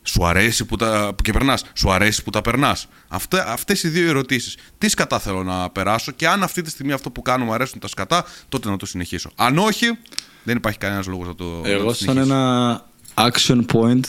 [0.03, 1.15] Σου αρέσει που τα.
[1.24, 1.63] και περνάς.
[1.74, 2.88] Σου αρέσει που τα περνάς.
[3.48, 4.57] Αυτέ οι δύο ερωτήσεις.
[4.77, 7.79] Τι σκατά θέλω να περάσω και αν αυτή τη στιγμή αυτό που κάνω μου αρέσουν
[7.79, 9.31] τα σκατά, τότε να το συνεχίσω.
[9.36, 9.98] Αν όχι,
[10.43, 11.62] δεν υπάρχει κανένας λόγος να το.
[11.63, 12.33] να Εγώ το σαν συνεχίσω.
[12.33, 14.00] ένα action point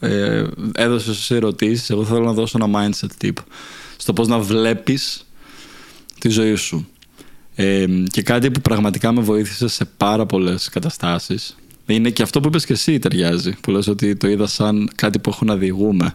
[0.00, 3.32] ε, έδωσες εσύ ερωτήσεις Εγώ θέλω να δώσω ένα mindset tip
[3.96, 5.26] στο πώς να βλέπεις
[6.18, 6.88] τη ζωή σου.
[7.54, 12.48] Ε, και κάτι που πραγματικά με βοήθησε σε πάρα πολλές καταστάσεις είναι και αυτό που
[12.48, 16.14] είπες και εσύ ταιριάζει που λες ότι το είδα σαν κάτι που έχω να διηγούμε.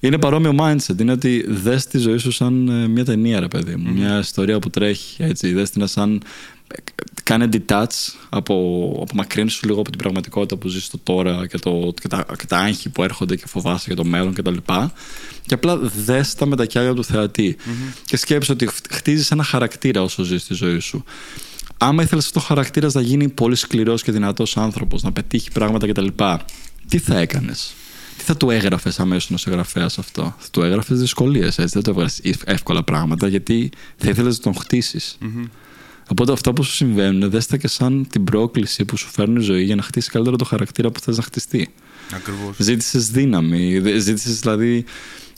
[0.00, 1.00] Είναι παρόμοιο mindset.
[1.00, 3.92] Είναι ότι δες τη ζωή σου σαν ε, μια ταινία, ρε παιδί μου.
[3.92, 5.22] Μια ιστορία που τρέχει.
[5.22, 5.52] Έτσι.
[5.52, 6.22] Δες την σαν.
[6.68, 6.74] ε,
[7.22, 12.08] Κάνε detach από, απομακρύνσου λίγο από την πραγματικότητα που ζεις στο τώρα και, το, και,
[12.08, 14.54] τα, και τα άγχη που έρχονται και φοβάσαι για το μέλλον κτλ.
[14.54, 14.88] Και,
[15.46, 17.56] και απλά δες τα με τα κιάλια του θεατη
[18.04, 21.04] Και σκέψου ότι χτίζεις ένα χαρακτήρα όσο ζεις τη ζωή σου.
[21.78, 25.86] Άμα ήθελες αυτό ο χαρακτήρας να γίνει πολύ σκληρός και δυνατός άνθρωπος, να πετύχει πράγματα
[25.86, 26.06] κτλ.
[26.88, 27.74] Τι θα έκανες;
[28.16, 31.72] Τι θα του έγραφες αμέσως ένα συγγραφέας αυτό; Θα του έγραφες δυσκολίες, έτσι.
[31.72, 35.00] Δεν του έβγαλες εύκολα πράγματα, γιατί θα ήθελες να τον χτισει
[36.08, 39.42] Οπότε αυτά που σου συμβαίνουν, δες τα και σαν την πρόκληση που σου φέρνει η
[39.44, 41.68] ζωή για να χτίσεις καλύτερα το χαρακτήρα που θες να χτιστεί.
[42.12, 42.56] Ακριβώς.
[42.58, 43.80] Ζήτησες δύναμη.
[43.98, 44.84] Ζήτησες δηλαδή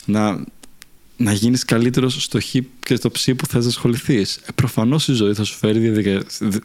[0.04, 0.44] να,
[1.16, 4.37] να γίνεις καλύτερος στο χ και στο ψ που θες να ασχοληθείς.
[4.37, 6.14] Ε, Προφανώς η ζωή θα σου φέρει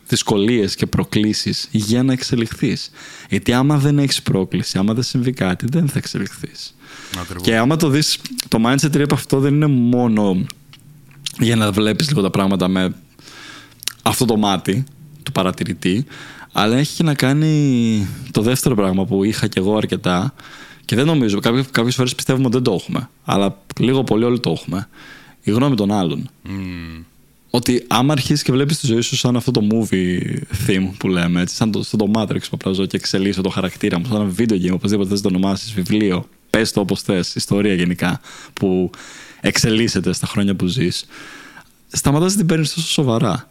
[0.08, 2.92] δυσκολίες και προκλήσεις για να εξελιχθείς.
[3.30, 6.76] Γιατί άμα δεν έχεις πρόκληση, άμα δεν συμβεί κάτι, δεν θα εξελιχθείς.
[7.20, 7.44] Ακριβώς.
[7.44, 10.46] Και άμα το δεις, το mindset trip αυτό δεν είναι μόνο
[11.40, 12.96] για να βλέπεις λίγο τα πράγματα με
[14.02, 14.84] αυτό το μάτι
[15.24, 16.06] του παρατηρητή,
[16.52, 20.34] αλλά έχει και να κάνει το δεύτερο πράγμα που είχα κι εγώ αρκετά
[20.90, 21.40] και δεν νομίζω,
[21.72, 24.88] κάποιες φορές πιστεύουμε ότι δεν το έχουμε, αλλά λίγο πολύ όλοι το έχουμε.
[25.42, 26.30] Η γνώμη των άλλων.
[26.44, 27.04] Μμμ.
[27.50, 30.20] Ότι άμα αρχίσεις και βλέπεις τη ζωή σου σαν αυτό το movie
[30.68, 33.50] theme που λέμε, έτσι, σαν το, σαν το Matrix που απλά ζω και εξελίσσω το
[33.50, 37.02] χαρακτήρα μου, σαν ένα video game, οπωσδήποτε θες να το ονομάσεις, βιβλίο, πες το όπως
[37.02, 38.20] θες, ιστορία γενικά,
[38.54, 38.90] που
[39.42, 41.06] εξελίσσεται στα χρόνια που ζεις,
[41.88, 43.50] σταματάς να την παίρνεις τόσο σοβαρά.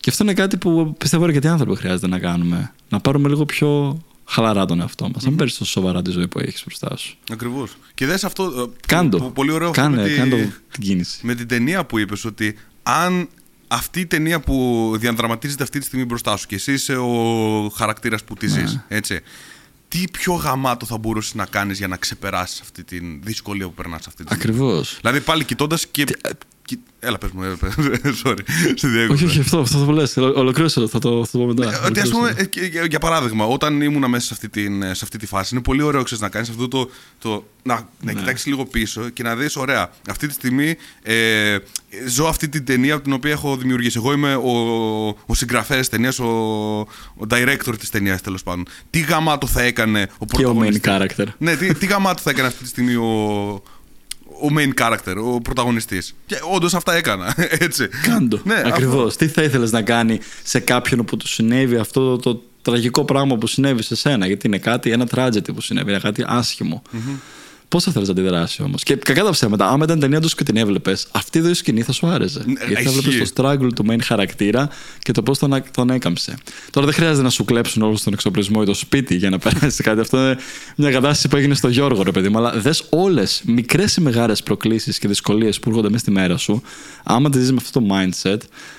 [0.00, 2.72] Και αυτό είναι κάτι που πιστεύω αρκετοί άνθρωποι χρειάζεται να κάνουμε.
[2.88, 3.98] Να πάρουμε λίγο πιο
[4.28, 5.22] χαλαρά τον εαυτό μας.
[5.22, 7.16] Να μην παίρνεις τόσο σοβαρά τη ζωή που έχεις μπροστά σου.
[7.32, 7.76] Ακριβώς.
[7.94, 8.44] Και δες αυτό.
[8.44, 9.18] ε, που- Κάντο.
[9.18, 11.18] που- Πολύ ωραίο αυτό Κάνε, με, τη- κάνε το- την κίνηση.
[11.26, 13.28] με την ταινία που είπες ότι αν
[13.68, 18.24] αυτή η ταινία που διαδραματίζεται αυτή τη στιγμή μπροστά σου και εσύ είσαι ο χαρακτήρας
[18.24, 18.52] που τη Ναι.
[18.52, 19.20] ζεις, έτσι.
[19.88, 24.06] Τι πιο γαμάτο θα μπορούσες να κάνεις για να ξεπεράσεις αυτή τη δυσκολία που περνάς
[24.06, 24.98] αυτή τη στιγμή; Ακριβώς.
[25.00, 26.04] Δηλαδή πάλι κοιτώντας και.
[26.04, 26.14] κι-
[27.00, 27.74] Έλα, πες μου, έλα, πες.
[28.24, 28.38] sorry,
[28.74, 29.24] στη διέκοψα.
[29.24, 30.16] Όχι, όχι, αυτό, αυτό θα το λες.
[30.16, 31.62] Ολοκλήρωσε το, θα το, θα το πω μετά.
[31.64, 32.36] Ε, Ότι ας Ολοκλήρωσε πούμε, το.
[32.40, 35.54] ε, και- για, για παράδειγμα, όταν ήμουν μέσα σε αυτή, την, σε αυτή τη φάση,
[35.54, 36.90] είναι πολύ ωραίο ξέρεις, να κάνεις αυτό το.
[37.18, 38.12] το να να Ναι.
[38.20, 41.56] κοιτάξεις λίγο πίσω και να δεις, ωραία, αυτή τη στιγμή ε,
[42.08, 43.96] ζω αυτή την ταινία την οποία έχω δημιουργήσει.
[43.98, 44.50] Εγώ είμαι ο,
[45.26, 46.26] ο συγγραφέας της ταινίας, ο,
[47.14, 48.66] ο director της ταινίας τέλος πάντων.
[48.90, 50.80] Τι γαμάτο θα έκανε ο Και ο main πρωταγωνιστής;
[51.18, 51.24] character.
[51.38, 53.62] Ναι, τι, τι γαμάτο θα έκανε αυτή τη στιγμή ο,
[54.42, 56.14] ο main character, ο πρωταγωνιστής.
[56.26, 57.34] Και όντως αυτά έκανα.
[57.66, 57.88] Έτσι.
[58.02, 58.40] Κάντο.
[58.44, 59.06] Ναι, Ακριβώς.
[59.06, 59.24] αυτό.
[59.24, 63.36] Τι θα ήθελες να κάνει σε κάποιον που του συνέβη αυτό το, το τραγικό πράγμα
[63.36, 66.82] που συνέβη σε σένα; Γιατί είναι κάτι, ένα tragedy που συνέβη, είναι κάτι άσχημο.
[67.68, 70.44] Πώς θα θέλεις να αντιδράσει όμως; Και κακά τα ψέματα, άμα ήταν ταινία τους και
[70.44, 72.42] την έβλεπες, αυτή εδώ η σκηνή θα σου άρεσε.
[72.46, 72.98] Ναι, Γιατί θα ισχύει.
[72.98, 76.36] έβλεπες το struggle του main χαρακτήρα και το πώς τον, τον έκαμψε.
[76.70, 79.82] Τώρα δεν χρειάζεται να σου κλέψουν όλο τον εξοπλισμό ή το σπίτι για να περάσει
[79.82, 80.00] κάτι.
[80.00, 80.36] Αυτό είναι
[80.76, 82.38] μια κατάσταση που έγινε στο Γιώργο, ρε παιδί μου.
[82.38, 86.62] Αλλά δες όλες μικρές ή μεγάλες προκλήσεις και δυσκολίες που έρχονται μέσα στη μέρα σου,
[87.04, 88.38] άμα τις ζει με αυτό το mindset,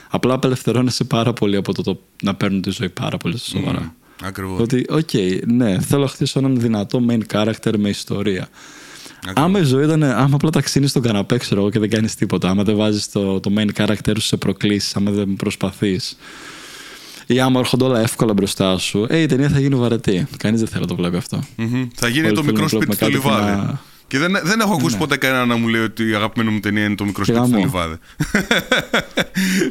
[0.09, 3.93] απλά απελευθερώνεσαι πάρα πολύ από το, το να παίρνουν τη ζωή πάρα πολύ στα σοβαρά.
[4.23, 4.59] Ακριβώς.
[4.59, 5.09] Ότι, οκ,
[5.45, 8.47] ναι, θέλω να χτίσω έναν δυνατό main character με ιστορία.
[9.33, 12.15] Άμα η ζωή ήταν, άμα απλά τα ξύνεις στον καναπέ, ξέρω εγώ, και δεν κάνεις
[12.15, 16.17] τίποτα, άμα δεν βάζεις το, το main character σου σε προκλήσεις, άμα δεν προσπαθείς.
[17.27, 20.27] Ή άμα έρχονται όλα εύκολα μπροστά σου, ε, η ταινία θα γίνει βαρετή.
[20.37, 21.43] Κανείς δεν θέλει να το βλέπει αυτό.
[21.55, 21.87] Μμμ.
[21.95, 23.61] Θα γίνει Όλοι το θέλουν μικρό να σπίτι βλέπουμε στο κάτι που λιβάδι.
[23.61, 24.99] να- Και δεν, δεν έχω ακούσει Ναι.
[24.99, 27.47] ποτέ κανένα να μου λέει ότι η αγαπημένη μου ταινία είναι το μικρό Και σπίτι
[27.47, 27.65] στο γαμό.
[27.65, 27.95] λιβάδι.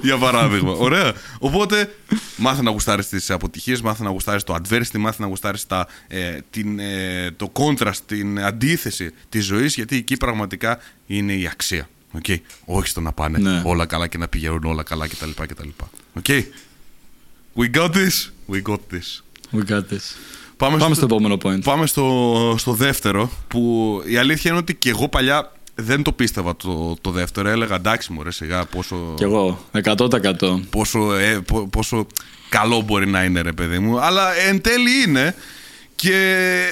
[0.02, 0.72] Για παράδειγμα.
[0.72, 1.12] Ωραία.
[1.38, 1.94] Οπότε,
[2.36, 5.66] μάθε να γουστάρεις τις αποτυχίες, μάθε να γουστάρεις το adversity, μάθε να γουστάρεις
[6.08, 11.88] ε, την, ε, το contrast, την αντίθεση της ζωής, γιατί εκεί πραγματικά είναι η αξία.
[12.22, 12.36] Okay.
[12.64, 13.62] Όχι στο να πάνε Ναι.
[13.64, 15.30] όλα καλά και να πηγαίνουν όλα καλά κτλ.
[15.46, 15.68] κτλ.
[16.22, 16.42] Okay.
[17.56, 18.30] We got this.
[18.52, 19.22] We got this.
[19.52, 20.04] We got this.
[20.58, 21.62] Πάμε, Πάμε στο επόμενο point.
[21.62, 26.56] Πάμε στο, στο δεύτερο, που η αλήθεια είναι ότι και εγώ παλιά δεν το πίστευα
[26.56, 27.48] το, το δεύτερο.
[27.48, 30.60] Έλεγα εντάξει μωρέ σιγά πόσο, Κι εγώ, 100%.
[30.70, 32.06] πόσο, ε, πο- πόσο
[32.48, 34.00] καλό μπορεί να είναι ρε παιδί μου.
[34.00, 35.34] Αλλά εν τέλει είναι
[35.94, 36.66] και...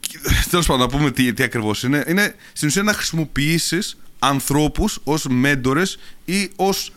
[0.00, 0.18] και-
[0.50, 2.04] Τέλος πάντων να πούμε τι, τι ακριβώς είναι.
[2.08, 6.90] Είναι στην ουσία να χρησιμοποιήσεις ανθρώπους ως μέντορες ή ως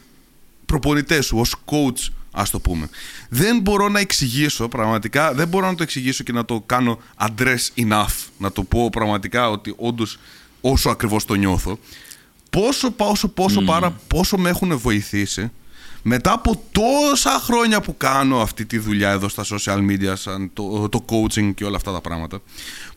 [0.65, 2.89] προπονητές σου, ως coach ας το πούμε.
[3.29, 7.85] Δεν μπορώ να εξηγήσω πραγματικά, δεν μπορώ να το εξηγήσω και να το κάνω address
[7.87, 10.19] enough, να το πω πραγματικά ότι όντως
[10.61, 11.79] όσο ακριβώς το νιώθω,
[12.49, 15.51] πόσο, πόσο, πόσο πάρα, πόσο με έχουν βοηθήσει
[16.01, 20.89] μετά από τόσα χρόνια που κάνω αυτή τη δουλειά εδώ στα social media, σαν το,
[20.89, 22.39] το coaching και όλα αυτά τα πράγματα,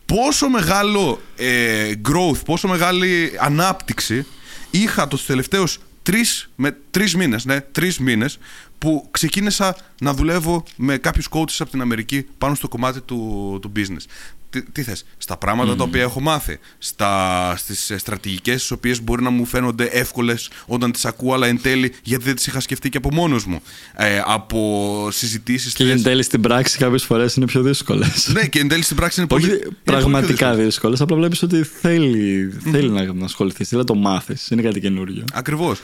[0.07, 4.27] πόσο μεγάλο ε, growth, πόσο μεγάλη ανάπτυξη
[4.71, 8.39] είχα τους τελευταίους τρεις, με, τρεις μήνες, ναι, τρεις μήνες
[8.81, 13.73] που ξεκίνησα να δουλεύω με κάποιους coaches από την Αμερική πάνω στο κομμάτι του, του
[13.77, 14.05] business.
[14.51, 19.03] Τι, τι θες, στα πράγματα τα οποία έχω μάθει, στα, στις ε, στρατηγικές τις οποίες
[19.03, 22.61] μπορεί να μου φαίνονται εύκολες όταν τις ακούω αλλά εν τέλει γιατί δεν τις είχα
[22.61, 23.61] σκεφτεί και από μόνος μου.
[23.97, 25.73] Ε, από συζητήσεις...
[25.73, 28.29] Και θες- εν τέλει στην πράξη κάποιες φορές είναι πιο δύσκολες.
[28.33, 29.45] ναι, και εν τέλει στην πράξη είναι πολύ.
[29.45, 30.65] Όχι είναι πολύ πιο πραγματικά δύσκολο.
[30.65, 34.49] δύσκολες, απλά βλέπεις ότι θέλει, θέλει να, να ασχοληθείς, θέλει να το μάθεις.
[34.49, 35.25] Είναι κάτι καινούριο.
[35.33, 35.81] Ακριβώς.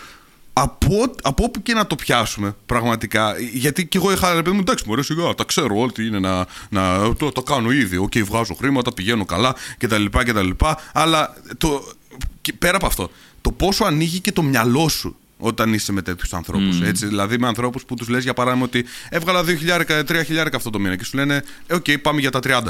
[0.58, 3.34] Από, από όπου και να το πιάσουμε, πραγματικά.
[3.52, 6.46] Γιατί και εγώ είχα ρε παιδί μου, εντάξει, μωρέ, σιγά, τα ξέρω ό,τι είναι να.
[6.68, 7.96] να το, το κάνω ήδη.
[7.96, 10.04] Οκ, βγάζω χρήματα, πηγαίνω καλά κτλ.
[10.10, 10.50] κτλ.
[10.92, 11.92] Αλλά το,
[12.40, 16.32] και πέρα από αυτό, το πόσο ανοίγει και το μυαλό σου όταν είσαι με τέτοιους
[16.34, 16.80] ανθρώπους.
[16.80, 20.78] Έτσι, δηλαδή με ανθρώπους που τους λες για παράδειγμα ότι έβγαλα 2.000, 3.000 αυτό το
[20.78, 22.62] μήνα και σου λένε, Ε, οκ, πάμε για τα 30.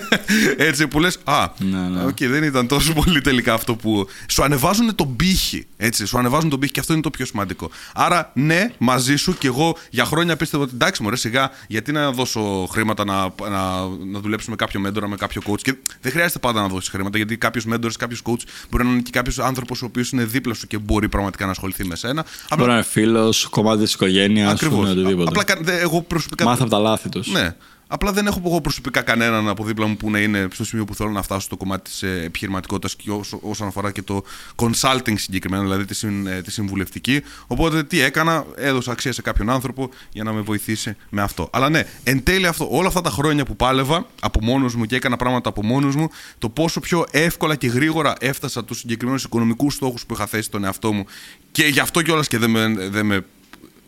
[0.56, 2.04] έτσι που λες, Α, Ναι, ναι.
[2.04, 4.08] οκ, δεν ήταν τόσο πολύ τελικά αυτό που.
[4.28, 5.66] Σου ανεβάζουν τον πύχη.
[5.76, 7.70] Έτσι, σου ανεβάζουν τον πύχη και αυτό είναι το πιο σημαντικό.
[7.94, 12.12] Άρα, ναι, μαζί σου και εγώ για χρόνια πίστευα ότι εντάξει, μωρέ, σιγά, γιατί να
[12.12, 13.14] δώσω χρήματα να,
[13.50, 15.60] να, να δουλέψω με κάποιο μέντορα, με κάποιο coach.
[15.62, 19.00] Και δεν χρειάζεται πάντα να δώσεις χρήματα, γιατί κάποιος μέντορας, κάποιος coach μπορεί να είναι
[19.00, 22.24] και κάποιος άνθρωπος ο οποίος είναι δίπλα σου και μπορεί πραγματικά να ασχοληθεί με σένα.
[22.58, 24.90] Μπορεί να είναι φίλος, κομμάτι της οικογένειας, Ακριβώς.
[24.90, 25.28] οτιδήποτε.
[25.28, 26.44] Απλά κα- δε- εγώ προσωπικά.
[26.44, 27.28] Μάθα από τα λάθη τους.
[27.32, 27.54] Ναι.
[27.86, 30.94] Απλά δεν έχω εγώ προσωπικά κανέναν από δίπλα μου που να είναι στο σημείο που
[30.94, 34.24] θέλω να φτάσω στο κομμάτι της επιχειρηματικότητας και όσο, όσον αφορά και το
[34.56, 37.22] consulting συγκεκριμένα, δηλαδή τη, συν- ε, τη συμβουλευτική.
[37.46, 41.48] Οπότε τι έκανα, έδωσα αξία σε κάποιον άνθρωπο για να με βοηθήσει με αυτό.
[41.52, 44.96] Αλλά ναι, εν τέλει αυτό, όλα αυτά τα χρόνια που πάλευα από μόνος μου και
[44.96, 49.74] έκανα πράγματα από μόνος μου, το πόσο πιο εύκολα και γρήγορα έφτασα τους συγκεκριμένους οικονομικούς
[49.74, 51.04] στόχους που είχα θέσει στον εαυτό μου
[51.52, 53.24] και γι' αυτό κιόλας και δεν με, δεν με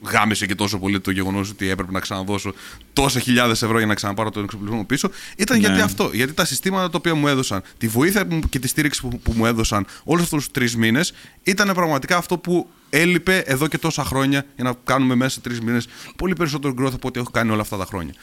[0.03, 2.55] γάμισε και τόσο πολύ το γεγονός ότι έπρεπε να ξαναδώσω
[2.93, 5.11] τόσα χιλιάδες ευρώ για να ξαναπάρω τον εξοπλισμό μου πίσω.
[5.37, 5.67] Ήταν Ναι.
[5.67, 6.11] γιατί αυτό.
[6.13, 9.33] Γιατί τα συστήματα τα οποία μου έδωσαν, τη βοήθεια που- και τη στήριξη που, που
[9.37, 14.05] μου έδωσαν όλους αυτούς τους τρεις μήνες, ήταν πραγματικά αυτό που έλειπε εδώ και τόσα
[14.05, 17.51] χρόνια για να κάνουμε μέσα σε τρεις μήνες πολύ περισσότερο growth από ό,τι έχω κάνει
[17.51, 18.15] όλα αυτά τα χρόνια.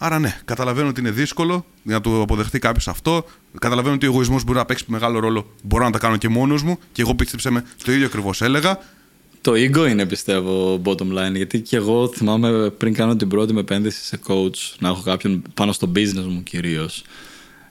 [0.00, 3.24] Άρα ναι, καταλαβαίνω ότι είναι δύσκολο να το αποδεχτεί κάποιος αυτό.
[3.58, 5.54] Καταλαβαίνω ότι ο εγωισμός μπορεί να παίξει μεγάλο ρόλο.
[5.62, 6.78] Μπορώ να τα κάνω και μόνος μου.
[6.92, 8.78] Και εγώ πίστεψε με, το ίδιο ακριβώς έλεγα.
[9.40, 11.34] Το ego είναι πιστεύω bottom line.
[11.34, 15.42] Γιατί και εγώ θυμάμαι πριν κάνω την πρώτη μου επένδυση σε coach, να έχω κάποιον
[15.54, 17.02] πάνω στο business μου κυρίως.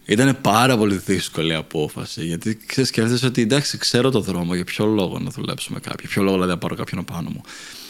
[0.06, 2.25] Ήταν πάρα πολύ δύσκολη η απόφαση.
[2.25, 5.97] Γιατί ξέρεις, σκέφτεσαι ότι εντάξει, ξέρω το δρόμο, για ποιο λόγο να δουλέψω με κάποιον,
[5.99, 7.41] για ποιο λόγο δηλαδή να πάρω κάποιον πάνω μου.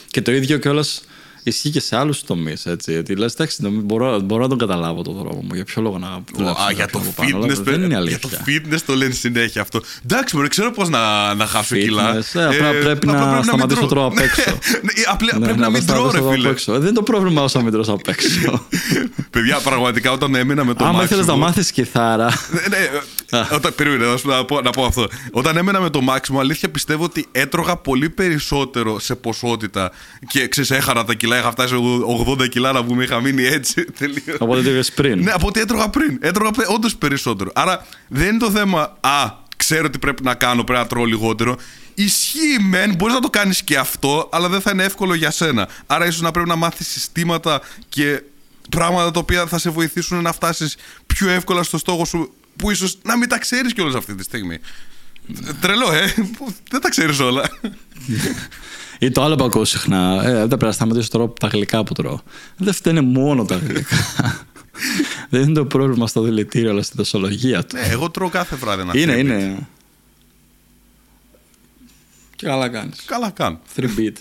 [0.08, 1.04] Και το ίδιο κιόλας
[1.44, 2.66] ισχύει και σε άλλους τομείς.
[2.86, 5.54] Γιατί λες, εντάξει, νομι- μπορώ, μπορώ να τον καταλάβω το δρόμο μου.
[5.54, 6.62] Για ποιο λόγο να δουλέψω.
[6.62, 8.44] Α, με για το κάποιον από πάνω, αλλά fitness, δεν είναι για το αλήθεια.
[8.78, 9.82] fitness το λένε συνέχεια αυτό.
[10.04, 12.16] Εντάξει, μωρέ, ξέρω πώς να, να χάσω Fitness, κιλά.
[12.16, 13.90] ε, απλά πρέπει να απλά μην σταματήσω τρώω.
[13.90, 14.42] τρώω απ' έξω.
[14.52, 16.50] Ναι, ναι, απλά Ναι, πρέπει να μην βάζω τρώω, απ' ρε φίλε.
[16.50, 16.72] έξω.
[16.74, 18.68] Ε, Δεν είναι το πρόβλημα όσο μην τρως απ' έξω.
[19.30, 22.30] Παιδιά, πραγματικά όταν έμεινα με το Άμα Maximo- ήθελες να μάθεις κιθάρα.
[23.32, 25.08] Ναι, ναι, ε, όταν, περίμενε, να, σου- να, πω, να πω αυτό.
[25.32, 29.92] Όταν έμενα με το Maximo, αλήθεια πιστεύω ότι έτρωγα πολύ περισσότερο σε ποσότητα
[30.28, 31.38] και ξέρεις, έχανα τα κιλά.
[31.38, 31.74] Είχα φτάσει
[32.40, 33.86] 80 κιλά να πούμε, είχα μείνει έτσι.
[34.00, 34.38] τελείως.
[34.40, 35.20] Οπότε το είπες πριν.
[35.24, 36.18] Ναι, από ό,τι έτρωγα πριν.
[36.22, 37.52] Έτρωγα όντως περισσότερο.
[37.54, 41.56] Άρα δεν είναι το θέμα, Α, ξέρω τι πρέπει να κάνω, πρέπει να τρώω λιγότερο.
[41.94, 45.68] Ισχύει μεν, μπορείς να το κάνεις και αυτό, αλλά δεν θα είναι εύκολο για σένα.
[45.88, 48.22] Άρα ίσως να πρέπει να μάθεις συστήματα και
[48.70, 52.98] πράγματα τα οποία θα σε βοηθήσουν να φτάσεις πιο εύκολα στο στόχο σου, που ίσως
[53.04, 54.58] να μην τα ξέρεις κιόλας αυτή τη στιγμή.
[55.62, 56.14] Τρελό, ε.
[56.70, 57.50] Δεν τα ξέρεις όλα.
[59.00, 60.24] Ή το άλλο που ακούω συχνά.
[60.24, 62.20] Ε, δεν πρέπει να σταματήσω τώρα τα γλυκά που τρώω.
[62.58, 63.98] Δεν φταίνε μόνο τα γλυκά.
[65.30, 67.76] δεν είναι το πρόβλημα στο δηλητήριο, αλλά στη δοσολογία του.
[67.76, 69.20] Ναι, εγώ τρώω κάθε βράδυ ένα είναι, three-bit.
[69.20, 69.68] είναι.
[72.36, 73.04] Και καλά κάνεις.
[73.06, 73.60] Καλά κάνω.
[73.76, 74.14] 3 beat.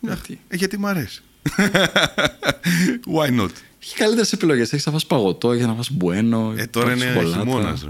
[0.00, 1.22] Γιατί; Ε, γιατί μ' αρέσει.
[3.16, 3.50] Why not;
[3.82, 4.72] Έχει καλύτερες επιλογές.
[4.72, 6.52] Έχεις να φας παγωτό, έχεις να φας μπουένο.
[6.56, 7.86] Ε, τώρα είναι χειμώνας.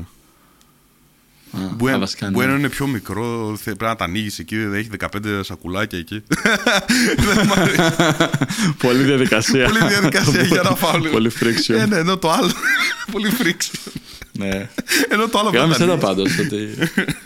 [2.31, 6.23] Μπουένο είναι πιο μικρό, θε- πρέπει να τα ανοίγεις εκεί, δεν έχει 15 σακουλάκια εκεί.
[7.35, 7.81] Δεν μ' αρέσει.
[8.79, 9.65] Πολύ διαδικασία.
[9.67, 11.13] Πολύ διαδικασία για να φάω λίγο.
[11.13, 11.75] Πολύ friction.
[11.75, 12.51] Ε, ναι, ενώ το άλλο.
[13.13, 13.93] Πολύ friction.
[14.33, 14.69] ναι.
[15.09, 16.37] Ενώ το άλλο Γάμισε δεν τα τα ανοίγεις.
[16.37, 16.47] πάντως.
[16.47, 16.69] Ότι...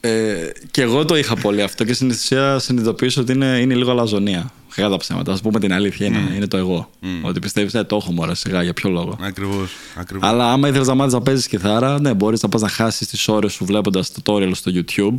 [0.00, 3.90] Ε, και εγώ το είχα πολύ αυτό και στην ουσία συνειδητοποίησα ότι είναι, είναι λίγο
[3.90, 4.52] αλαζονία.
[4.76, 5.32] Κατά τα ψέματα.
[5.32, 6.90] Α πούμε την αλήθεια, είναι, είναι το εγώ.
[7.22, 9.16] Ότι πιστεύεις, ε, το έχω μωρέ σιγά, για ποιο λόγο.
[9.20, 10.28] Ακριβώς, ακριβώς.
[10.28, 13.28] Αλλά άμα ήθελε να μάθει να παίζεις κιθάρα, ναι, μπορείς να πας να χάσεις τις
[13.28, 15.14] ώρες σου βλέποντας tutorial στο YouTube.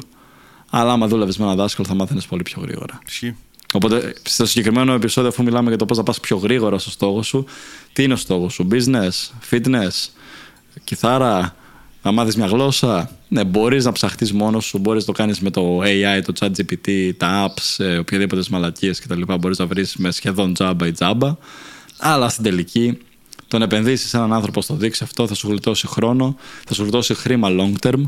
[0.69, 2.99] Αλλά άμα δούλευες με ένα δάσκαλο, θα μάθαινες πολύ πιο γρήγορα.
[3.07, 3.35] Ισχύει.
[3.73, 7.23] Οπότε στο συγκεκριμένο επεισόδιο, αφού μιλάμε για το πώς να πας πιο γρήγορα στο στόχο
[7.23, 7.45] σου,
[7.93, 9.09] τι είναι ο στόχος σου, business,
[9.49, 10.09] fitness,
[10.83, 11.55] κιθάρα,
[12.01, 13.09] να μάθεις μια γλώσσα.
[13.27, 17.11] Ναι, μπορείς να ψαχτείς μόνος σου, μπορείς να το κάνεις με το AI, το ChatGPT,
[17.17, 19.21] τα apps, ε, οποιαδήποτε μαλακίες κτλ.
[19.39, 21.35] Μπορείς να βρεις με σχεδόν τζάμπα ή τζάμπα.
[21.97, 22.97] Αλλά στην τελική,
[23.47, 26.35] το να επενδύσεις σε έναν άνθρωπο στο δείξει αυτό θα σου γλιτώσει χρόνο,
[26.67, 28.03] θα σου γλιτώσει χρήμα long term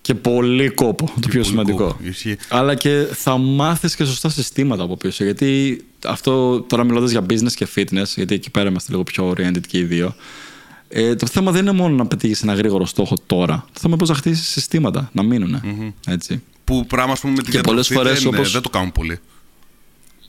[0.00, 1.04] και πολύ κόπο.
[1.06, 1.84] Το πιο πολύ σημαντικό.
[1.84, 2.36] κόπο, ισχύει.
[2.48, 5.24] Αλλά και θα μάθεις και σωστά συστήματα από πίσω.
[5.24, 9.66] Γιατί αυτό τώρα μιλώντας για business και fitness, γιατί εκεί πέρα είμαστε λίγο πιο oriented
[9.66, 10.14] και οι δύο.
[10.92, 13.64] Ε, το θέμα δεν είναι μόνο να πετύχεις ένα γρήγορο στόχο τώρα.
[13.72, 15.60] Το θέμα είναι πώς να χτίσει συστήματα, να μείνουν.
[16.06, 16.42] Έτσι.
[16.64, 18.92] Που πράγμα, ας πούμε, με την Και πολλές διατροφή φορές δεν, όπως- δεν το κάνουν
[18.92, 19.18] πολύ.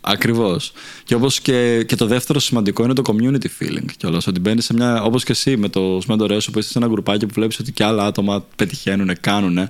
[0.02, 0.74] Ακριβώς.
[1.04, 4.28] Και όπως και, και το δεύτερο σημαντικό είναι το community feeling κιόλας.
[4.28, 5.04] Ότι μπαίνεις σε μια.
[5.04, 7.72] Όπως και εσύ με το μέντορέ σου που είσαι σε ένα γκρουπάκι που βλέπεις ότι
[7.72, 9.70] και άλλα άτομα πετυχαίνουν, κάνουν.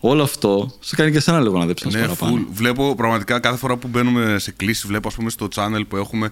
[0.00, 2.36] Όλο αυτό σε κάνει και εσένα λίγο να δίψα Ναι, παραπάνω.
[2.36, 2.46] full.
[2.52, 6.30] Βλέπω πραγματικά κάθε φορά που μπαίνουμε σε κλήσεις, βλέπω ας πούμε στο channel που έχουμε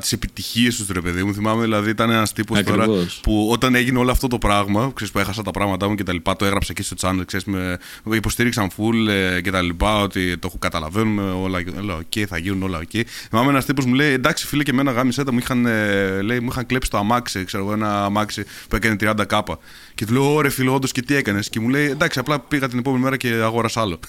[0.00, 1.34] τις επιτυχίες τους ρε παιδί μου.
[1.34, 3.20] Θυμάμαι δηλαδή ήταν ένας τύπος τώρα Ακριβώς.
[3.22, 6.12] που όταν έγινε όλο αυτό το πράγμα, ξέρεις που έχασα τα πράγματά μου και τα
[6.12, 10.00] λοιπά, το έγραψα εκεί στο channel, ξέρεις, με, με υποστήριξαν full ε, και τα λοιπά,
[10.02, 13.06] ότι το καταλαβαίνουμε όλα, όλα οκ, θα γίνουν όλα οκ.
[13.28, 16.40] Θυμάμαι ένας τύπος μου λέει, εντάξει φίλε και εμένα γάμησέ τα, μου είχαν, ε, λέει,
[16.40, 19.58] μου είχαν κλέψει το αμάξι, ξέρω εγώ, ένα αμάξι που έκανε 30 K.
[19.94, 22.68] Και του λέω, ωραία φίλε, όντως και τι έκανες; Και μου λέει, εντάξει, απλά πήγα
[22.68, 23.98] την επόμενη μέρα και αγόρασα άλλο.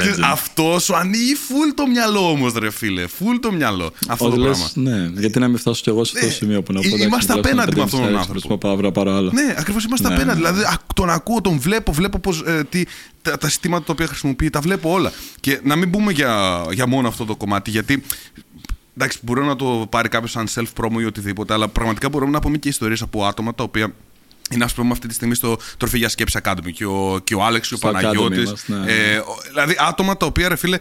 [0.00, 0.20] Legend.
[0.32, 3.04] Αυτός σου ανοίγει full το μυαλό όμως, ρε φίλε.
[3.06, 3.92] Full το μυαλό.
[4.08, 4.96] Αυτό Ότι το λες, πράγμα.
[4.96, 6.82] ναι, γιατί να μην φτάσω κι εγώ σε αυτό το Ναι, σημείο που να ε,
[6.82, 6.88] πω.
[6.88, 8.48] εντάξει, είμαστε τουλάχιστον απέναντι με αυτόν τον 5.000 άνθρωπο.
[8.48, 9.30] να πάω να πάρω άλλο.
[9.32, 10.40] Ναι, ακριβώς είμαστε Ναι, απέναντι.
[10.40, 10.48] ναι.
[10.50, 12.82] Δηλαδή, α, τον ακούω, τον βλέπω, βλέπω πώς, ε, τι,
[13.22, 15.12] τα, τα συστήματα τα οποία χρησιμοποιεί, τα βλέπω όλα.
[15.40, 18.02] Και να μην πούμε για, για μόνο αυτό το κομμάτι, γιατί.
[18.98, 22.56] Εντάξει, μπορεί να το πάρει κάποιος σαν self-promo ή οτιδήποτε, αλλά πραγματικά μπορούμε να πούμε
[22.56, 23.94] και ιστορίες από άτομα τα οποία
[24.50, 27.44] είναι, ας πούμε, αυτή τη στιγμή στο Τροφή για Σκέψη Academy και ο, και ο
[27.44, 28.50] Άλεξ και ο Στο Παναγιώτης.
[28.50, 28.92] Academy μας, ναι.
[28.92, 30.78] ε, ο- δηλαδή, άτομα τα οποία, ρε φίλε,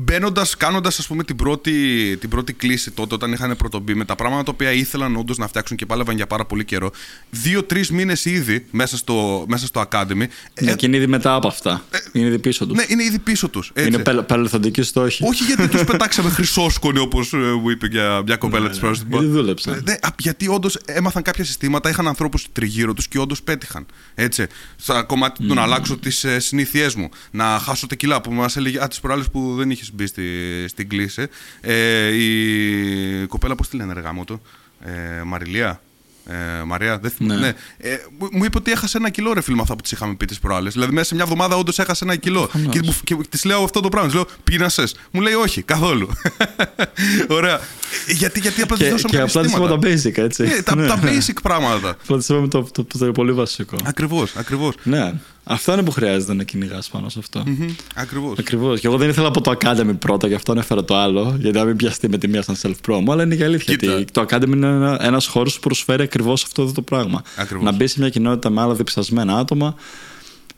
[0.00, 1.72] μπαίνοντας, κάνοντας την πρώτη,
[2.20, 5.48] την πρώτη κλίση τότε, όταν είχαν πρωτομπεί με τα πράγματα τα οποία ήθελαν όντως να
[5.48, 6.90] φτιάξουν και πάλευαν για πάρα πολύ καιρό,
[7.30, 10.16] δύο-τρεις μήνες ήδη μέσα στο, μέσα στο Academy.
[10.60, 11.84] Ναι, ε, και είναι ήδη μετά από αυτά.
[12.12, 12.76] Είναι ήδη πίσω τους.
[12.76, 13.72] ναι, είναι ήδη πίσω τους.
[13.76, 15.24] είναι πε- παρελθοντική στόχη.
[15.26, 17.32] Όχι γιατί τους πετάξαμε χρυσόσκονοι, όπως
[17.62, 19.00] μου είπε για μια κοπέλα της πρώτη.
[19.08, 19.82] Γιατί δούλεψαν.
[19.84, 23.86] Ναι, α, γιατί όντως έμαθαν κάποια συστήματα, είχαν ανθρώπους τριγύρω τους και όντως πέτυχαν.
[24.14, 24.46] Έτσι.
[24.76, 28.56] Στα κομμάτι του να αλλάξω τις ε, συνήθειές μου, να χάσω τα κιλά που μας
[28.56, 28.82] έλεγε.
[28.82, 30.24] Α, τις προάλλες που δεν είχες μπει στη,
[30.68, 31.26] στην κλίση.
[31.60, 34.40] Ε, η κοπέλα, πώς τη λένε, ρε γάμο το;
[34.84, 35.80] Ε, Μαριλία.
[36.30, 37.40] Ε, Μαρία, δεν θυμάμαι.
[37.40, 37.46] Ναι.
[37.46, 37.54] Ναι.
[37.90, 40.14] Ε, μου- μου είπε ότι έχασε ένα κιλό ρε φίλε με αυτά που της είχαμε
[40.14, 40.72] πει τις προάλλες.
[40.72, 42.40] Δηλαδή, μέσα σε μια εβδομάδα όντως έχασε ένα κιλό.
[42.40, 42.74] Προφανώς.
[42.74, 44.08] Και, μου- και της λέω αυτό το πράγμα.
[44.08, 44.84] Της λέω, πείνασε.
[45.10, 46.08] Μου λέει, όχι, καθόλου.
[47.28, 47.54] Ωραία.
[48.06, 50.12] Ε, Γιατί, γιατί απλά τη Και, δώσαμε και κάποια απλά τη είπαμε συστήματα.
[50.14, 50.56] τα basic, έτσι.
[50.58, 50.86] Ε, τα, Ναι.
[50.86, 51.88] τα basic πράγματα.
[52.02, 53.76] Απλά τη είπαμε το, το, το, το πολύ βασικό.
[53.84, 54.74] Ακριβώς, ακριβώς.
[54.82, 55.12] Ναι.
[55.50, 57.44] Αυτό είναι που χρειάζεται να κυνηγάς πάνω σε αυτό.
[57.94, 58.38] Ακριβώς.
[58.38, 58.80] Ακριβώς.
[58.80, 61.64] Και εγώ δεν ήθελα από το Academy πρώτα, γι' αυτό έφερα το άλλο, γιατί να
[61.64, 63.04] μην πιαστεί με τη μία σαν self-promo.
[63.10, 63.76] Αλλά είναι και αλήθεια.
[63.76, 63.94] Κοίτα.
[63.94, 67.22] Γιατί το Academy είναι ένα ένας χώρος που προσφέρει ακριβώς αυτό εδώ το πράγμα.
[67.36, 67.64] Ακριβώς.
[67.64, 69.74] Να μπει σε μια κοινότητα με άλλα διψασμένα άτομα,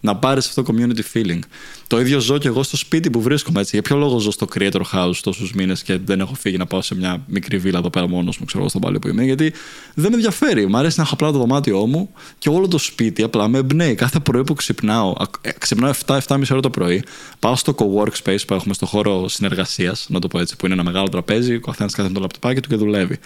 [0.01, 1.39] να πάρεις αυτό το community feeling.
[1.87, 3.71] Το ίδιο ζω και εγώ στο σπίτι που βρίσκομαι έτσι.
[3.73, 6.83] Για ποιο λόγο ζω στο creator house τόσους μήνες και δεν έχω φύγει να πάω
[6.83, 9.25] σε μια μικρή βίλα εδώ πέρα μόνος μου, ξέρω εγώ, στον Πάλι που είμαι.
[9.25, 9.53] Γιατί
[9.95, 10.67] δεν με ενδιαφέρει.
[10.69, 13.95] Μ' αρέσει να έχω απλά το δωμάτιό μου και όλο το σπίτι απλά με εμπνέει.
[13.95, 17.03] Κάθε πρωί που ξυπνάω, α- ε, ξυπνάω 7-7,5 ώρα το πρωί,
[17.39, 20.85] πάω στο co-workspace που έχουμε στο χώρο συνεργασίας, να το πω έτσι, που είναι ένα
[20.85, 23.19] μεγάλο τραπέζι, ο καθένας κάθεται με το λαπτοπάκι του και δουλεύει.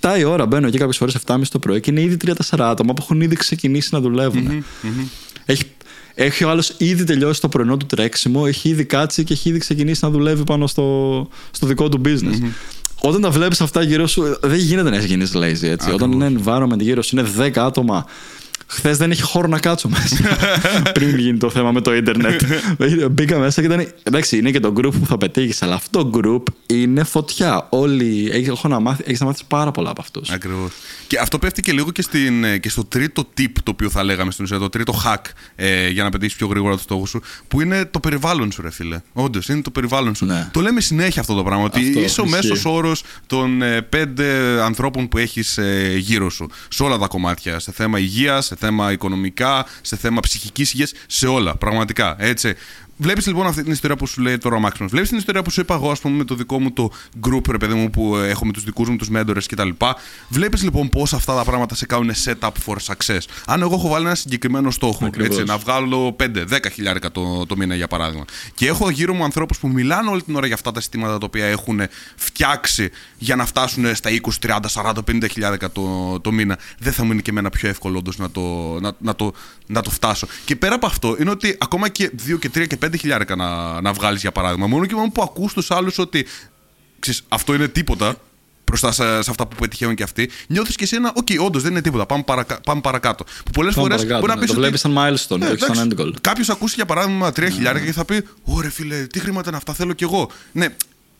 [0.00, 2.92] 7 η ώρα μπαίνω εκεί κάποιες φορές 7.30 το πρωί και είναι ήδη 3-4 άτομα
[2.94, 4.64] που έχουν ήδη ξεκινήσει να δουλεύουν.
[5.44, 5.62] Έχει,
[6.20, 9.58] έχει ο άλλος ήδη τελειώσει το πρωινό του τρέξιμο, έχει ήδη κάτσει και έχει ήδη
[9.58, 12.50] ξεκινήσει να δουλεύει πάνω στο, στο δικό του business.
[13.00, 15.90] Όταν τα βλέπεις αυτά γύρω σου, δεν γίνεται να γίνει lazy έτσι.
[15.90, 18.06] Όταν είναι environment γύρω σου, είναι 10 άτομα
[18.70, 20.16] Χθες δεν είχε χώρο να κάτσω μέσα.
[20.94, 22.42] Πριν γίνει το θέμα με το Ιντερνετ.
[23.10, 23.92] Μπήκα μέσα και ήταν.
[24.02, 27.66] Εντάξει, είναι και το group που θα πετύχεις, αλλά αυτό το group είναι φωτιά.
[27.68, 28.30] Όλοι.
[28.46, 30.30] Έχω να μάθει, έχεις να μάθεις πάρα πολλά από αυτούς.
[30.30, 30.72] Ακριβώς.
[31.06, 34.04] Και αυτό πέφτει και λίγο και, στην, ε, και στο τρίτο tip το οποίο θα
[34.04, 35.22] λέγαμε στην ουσία, το τρίτο hack
[35.56, 38.70] ε, για να πετύχεις πιο γρήγορα το στόχο σου, που είναι το περιβάλλον σου, ρε
[38.70, 39.00] φίλε.
[39.12, 40.24] Όντως, είναι το περιβάλλον σου.
[40.24, 40.48] Ναι.
[40.52, 41.64] Το λέμε συνέχεια αυτό το πράγμα.
[41.64, 42.36] Ότι Αυτό, είσαι ο ισχύει.
[42.36, 46.50] μέσος όρος των ε, πέντε ανθρώπων που έχεις ε, γύρω σου.
[46.68, 47.58] Σε όλα τα κομμάτια.
[47.58, 51.56] Σε θέμα υγείας, σε θέμα οικονομικά, σε θέμα ψυχικής υγείας, σε όλα.
[51.56, 52.16] Πραγματικά.
[52.18, 52.54] Έτσι.
[53.00, 54.86] Βλέπεις λοιπόν αυτή την ιστορία που σου λέει τώρα ο Maximus.
[54.88, 56.90] Βλέπεις την ιστορία που σου είπα εγώ, ας πούμε, με το δικό μου το
[57.26, 59.68] group, ρε παιδί μου, που ε, έχω με τους δικούς μου τους mentors κτλ.
[60.28, 63.20] Βλέπεις λοιπόν πώς αυτά τα πράγματα σε κάνουν setup for success.
[63.46, 65.36] Αν εγώ έχω βάλει ένα συγκεκριμένο στόχο, Ακριβώς.
[65.36, 66.26] έτσι, να βγάλω 5-10
[66.72, 70.36] χιλιάρικα το, το μήνα για παράδειγμα, και έχω γύρω μου ανθρώπους που μιλάνε όλη την
[70.36, 71.80] ώρα για αυτά τα συστήματα τα οποία έχουν
[72.16, 77.04] φτιάξει για να φτάσουν στα 20, 30, 40, 50 χιλιάρικα το, το μήνα, δεν θα
[77.04, 79.32] μου είναι και εμένα πιο εύκολο όντως να το, να, να, το,
[79.66, 80.26] να το φτάσω.
[80.44, 83.80] Και πέρα από αυτό, είναι ότι ακόμα και 2 και 3 και 5 χιλιάρικα να,
[83.80, 86.26] να βγάλεις για παράδειγμα, μόνο και μόνο που ακούς τους άλλους ότι
[86.98, 88.16] ξέρεις, αυτό είναι τίποτα
[88.68, 91.70] μπροστά σε, σε αυτά που πετυχαίνουν και αυτοί, νιώθεις και εσύ ένα, οκ, όντως δεν
[91.70, 93.24] είναι τίποτα, πάμε, παρακα, πάμε παρακάτω.
[93.24, 94.44] Που πολλές Πάμε φορές παρακάτω, μπορεί να ναι.
[94.44, 94.54] πεις.
[94.54, 96.12] Το βλέπεις σαν milestone, όχι σαν end goal.
[96.20, 99.74] Κάποιος ακούσει για παράδειγμα 3 χιλιάρικα και θα πει, Ωρε φίλε, τι χρήματα είναι αυτά,
[99.74, 100.30] θέλω κι εγώ.
[100.52, 100.66] Ναι,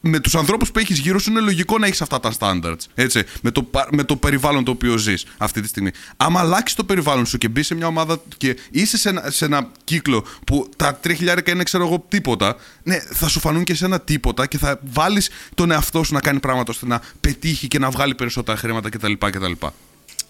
[0.00, 2.76] με τους ανθρώπους που έχεις γύρω σου είναι λογικό να έχεις αυτά τα standards.
[2.94, 5.90] Έτσι, με, το, πα- με το περιβάλλον το οποίο ζεις αυτή τη στιγμή.
[6.16, 9.44] Άμα αλλάξεις το περιβάλλον σου και μπεις σε μια ομάδα και είσαι σε ένα, σε
[9.44, 13.74] ένα κύκλο που τα 3 χιλιάρικα είναι, ξέρω εγώ, τίποτα, ναι, θα σου φανούν και
[13.74, 17.68] σε ένα τίποτα και θα βάλεις τον εαυτό σου να κάνει πράγματα ώστε να πετύχει
[17.68, 19.12] και να βγάλει περισσότερα χρήματα κτλ.
[19.12, 19.52] κτλ.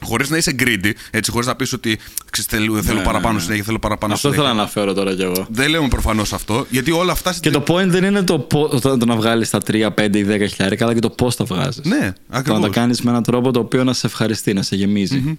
[0.02, 1.98] Χωρίς να είσαι greedy, έτσι, χωρίς να πεις ότι
[2.30, 3.44] ξέρεις, θέλω, θέλω Ναι, παραπάνω ναι, ναι.
[3.44, 4.44] συνέχεια, θέλω παραπάνω Αυτό συνέχεια.
[4.46, 5.46] θέλω να αναφέρω τώρα κι εγώ.
[5.50, 7.34] Δεν λέμε προφανώς αυτό, γιατί όλα αυτά.
[7.40, 10.24] Και το point δεν είναι το, πο- το, το να βγάλεις τα 3, 5 ή
[10.28, 11.84] 10 χιλιάρικα, αλλά και το πώς τα βγάζεις.
[11.84, 12.60] Ναι, Το να ακριβώς.
[12.62, 15.38] τα κάνεις με έναν τρόπο το οποίο να σε ευχαριστεί, να σε γεμιζει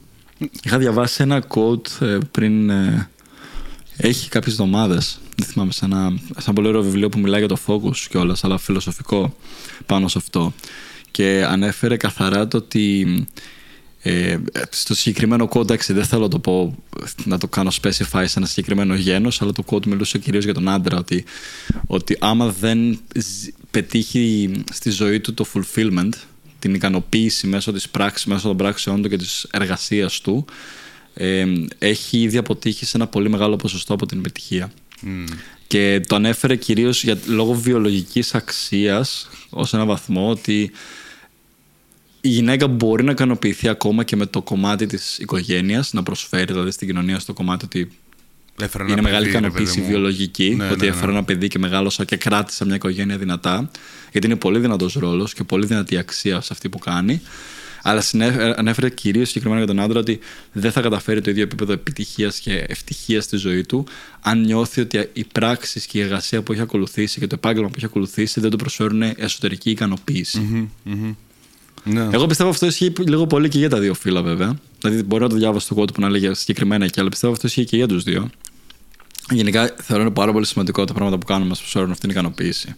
[0.64, 2.70] Είχα διαβάσει ένα quote ε, πριν.
[2.70, 3.10] ε,
[3.98, 5.20] έχει κάποιες εβδομάδες.
[5.36, 8.44] Δεν θυμάμαι, σε ένα, σε ένα πολύ ωραίο βιβλίο που μιλάει για το focus κιόλας,
[8.44, 9.36] αλλά φιλοσοφικό
[9.86, 10.54] πάνω σε αυτό.
[11.12, 13.08] Και ανέφερε καθαρά το ότι.
[14.02, 14.38] Ε,
[14.70, 16.84] στο συγκεκριμένο quote, εντάξει, δεν θέλω να το πω,
[17.24, 20.70] να το κάνω specify σε ένα συγκεκριμένο γένος, αλλά το quote μιλούσε κυρίως για τον
[20.70, 21.24] άντρα, ότι,
[21.88, 26.10] ότι άμα δεν ζ- πετύχει στη ζωή του το fulfillment,
[26.60, 30.46] την ικανοποίηση μέσω της πράξης, μέσω των πράξεών του και της εργασίας του,
[31.14, 31.46] ε,
[31.78, 34.72] έχει ήδη αποτύχει σε ένα πολύ μεγάλο ποσοστό από την επιτυχία.
[35.68, 40.72] Και το ανέφερε κυρίως για, λόγω βιολογικής αξίας ως ένα βαθμό ότι
[42.30, 46.72] η γυναίκα μπορεί να ικανοποιηθεί ακόμα και με το κομμάτι της οικογένειας, να προσφέρει δηλαδή
[46.72, 47.92] στην κοινωνία στο κομμάτι ότι
[48.62, 49.88] Έφερα ένα είναι μεγάλη παιδί, ρε ικανοποίηση παιδί μου.
[49.92, 50.92] βιολογική, Ναι, ότι ναι, ναι.
[50.96, 53.72] έφερα ένα παιδί και μεγάλωσα και κράτησα μια οικογένεια δυνατά,
[54.12, 57.22] γιατί είναι πολύ δυνατός ρόλος και πολύ δυνατή αξία σε αυτή που κάνει.
[57.82, 60.20] Αλλά συνέ- ανέφερε κυρίως συγκεκριμένα για τον άντρα ότι
[60.52, 63.86] δεν θα καταφέρει το ίδιο επίπεδο επιτυχίας και ευτυχίας στη ζωή του,
[64.22, 67.74] αν νιώθει ότι οι πράξεις και η εργασία που έχει ακολουθήσει και το επάγγελμα που
[67.78, 70.70] έχει ακολουθήσει δεν του προσφέρουν εσωτερική ικανοποίηση.
[71.84, 72.08] Ναι.
[72.12, 74.60] Εγώ πιστεύω αυτό ισχύει λίγο πολύ και για τα δύο φύλλα, βέβαια.
[74.82, 77.48] Δηλαδή, μπορεί να το διάβασα στο quote που να λέγε συγκεκριμένα εκεί, αλλά πιστεύω αυτό
[77.48, 78.30] ισχύει και για τους δύο.
[79.30, 82.76] Γενικά, θεωρώ είναι πάρα πολύ σημαντικό τα πράγματα που κάνουμε μας προσφέρουν αυτήν την ικανοποίηση.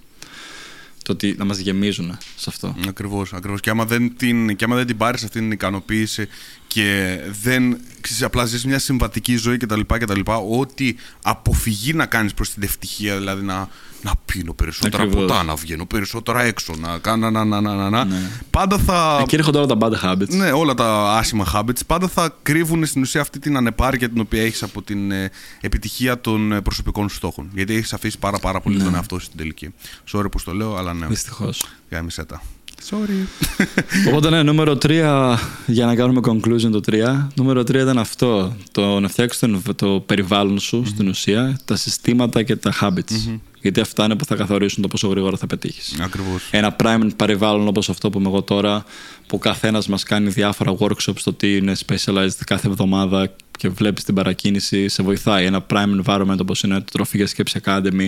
[1.03, 2.75] Το ότι να μας γεμίζουν σε αυτό.
[2.87, 3.59] Ακριβώς, ακριβώς.
[3.59, 6.27] Και άμα δεν την, και άμα δεν την πάρεις αυτή την ικανοποίηση
[6.67, 9.79] και δεν ξέρεις, απλά ζεις μια συμβατική ζωή κτλ.
[9.87, 13.69] κτλ ό,τι αποφυγή να κάνεις προς την ευτυχία, δηλαδή να,
[14.01, 15.25] να πίνω περισσότερα Ακριβώς.
[15.25, 18.05] ποτά, να βγαίνω περισσότερα έξω, να κάνω να, να, να, να, να.
[18.05, 18.29] Ναι.
[18.49, 19.17] Πάντα θα.
[19.21, 20.29] Εκεί έρχονται όλα τα bad habits.
[20.29, 24.43] Ναι, όλα τα άσχημα habits πάντα θα κρύβουν στην ουσία αυτή την ανεπάρκεια την οποία
[24.43, 27.49] έχεις από την ε, επιτυχία των ε, προσωπικών σου στόχων.
[27.53, 28.83] Γιατί έχεις αφήσει πάρα, πάρα πολύ Ναι.
[28.83, 29.73] τον εαυτό σου στην τελική.
[30.11, 31.07] Sorry που στο λέω, αλλά ναι.
[31.07, 31.65] Δυστυχώς.
[31.89, 32.41] Γάμισε τα.
[32.89, 33.25] Sorry.
[34.07, 35.35] Οπότε, ναι, νούμερο 3,
[35.67, 37.27] για να κάνουμε conclusion το 3.
[37.35, 38.55] Νούμερο 3 ήταν αυτό.
[38.71, 43.39] Το να φτιάξεις το, το περιβάλλον σου στην ουσία, τα συστήματα και τα habits.
[43.61, 45.95] Γιατί αυτά είναι που θα καθορίσουν το πόσο γρήγορα θα πετύχεις.
[45.99, 46.47] Ακριβώς.
[46.51, 48.83] Ένα prime περιβάλλον όπως αυτό που είμαι εγώ τώρα,
[49.27, 54.03] που ο καθένας μας κάνει διάφορα workshops στο τι είναι specialized κάθε εβδομάδα και βλέπεις
[54.03, 55.45] την παρακίνηση, σε βοηθάει.
[55.45, 58.07] Ένα prime environment όπως είναι το Τροφή για Σκέψη Academy,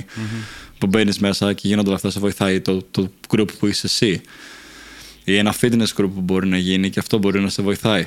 [0.77, 4.21] που μπαίνεις μέσα και γίνονται όλα αυτά, σε βοηθάει το, το group που είσαι εσύ.
[5.23, 8.05] Ή ένα fitness group που μπορεί να γίνει και αυτό μπορεί να σε βοηθάει.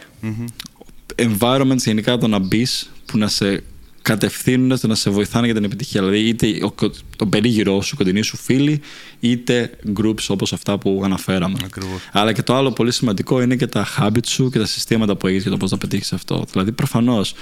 [1.16, 3.62] Environments γενικά το να μπεις που να σε
[4.06, 6.00] κατευθύνουν στο να σε βοηθάνε για την επιτυχία.
[6.00, 6.74] Δηλαδή, είτε ο,
[7.16, 8.80] το περίγυρό σου, κοντινοί σου φίλοι,
[9.20, 11.58] είτε groups όπως αυτά που αναφέραμε.
[11.64, 12.00] Ακριβώς.
[12.12, 15.26] Αλλά και το άλλο πολύ σημαντικό είναι και τα habits σου και τα συστήματα που
[15.26, 16.44] έχεις για το πώς θα πετύχεις αυτό.
[16.52, 17.34] Δηλαδή, προφανώς,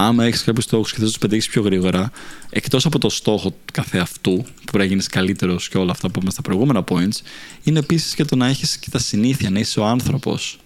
[0.00, 2.10] άμα έχεις κάποιους στόχους και θες να τους πετύχεις πιο γρήγορα,
[2.50, 6.12] εκτός από το στόχο του καθεαυτού, που πρέπει να γίνεις καλύτερος και όλα αυτά που
[6.16, 7.20] είπαμε στα προηγούμενα points,
[7.62, 10.58] είναι επίσης και το να έχεις και τα συνήθεια, να είσαι ο άνθρωπος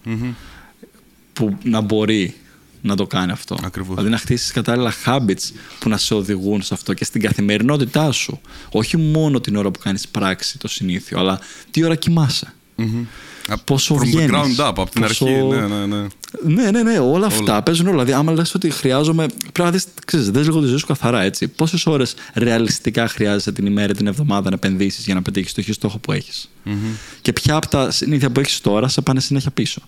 [1.33, 2.35] που να μπορεί
[2.81, 3.57] να το κάνει αυτό.
[3.63, 3.89] Ακριβώς.
[3.89, 8.41] Δηλαδή να χτίσεις κατάλληλα habits που να σε οδηγούν σε αυτό και στην καθημερινότητά σου.
[8.71, 11.39] Όχι μόνο την ώρα που κάνεις πράξη το συνήθιο, αλλά
[11.71, 12.53] τι ώρα κοιμάσαι.
[13.63, 15.35] Πόσο From the βγαίνεις, ground up, από την πόσο- αρχή.
[15.43, 16.07] Ναι, ναι, ναι.
[16.43, 18.03] Ναι, ναι, ναι, όλα αυτά παίζουν όλα.
[18.03, 19.25] Δηλαδή, άμα λες ότι χρειάζομαι.
[19.27, 21.47] Πρέπει να δεις, ξέρεις, δες λίγο τη ζωή σου καθαρά έτσι.
[21.47, 25.71] Πόσες ώρες ρεαλιστικά χρειάζεσαι την ημέρα, την εβδομάδα να επενδύσεις για να πετύχεις το χι
[25.73, 26.49] στόχο που έχεις;
[27.21, 29.81] Και ποια από τα συνήθεια που έχεις τώρα σε πάνε συνέχεια πίσω;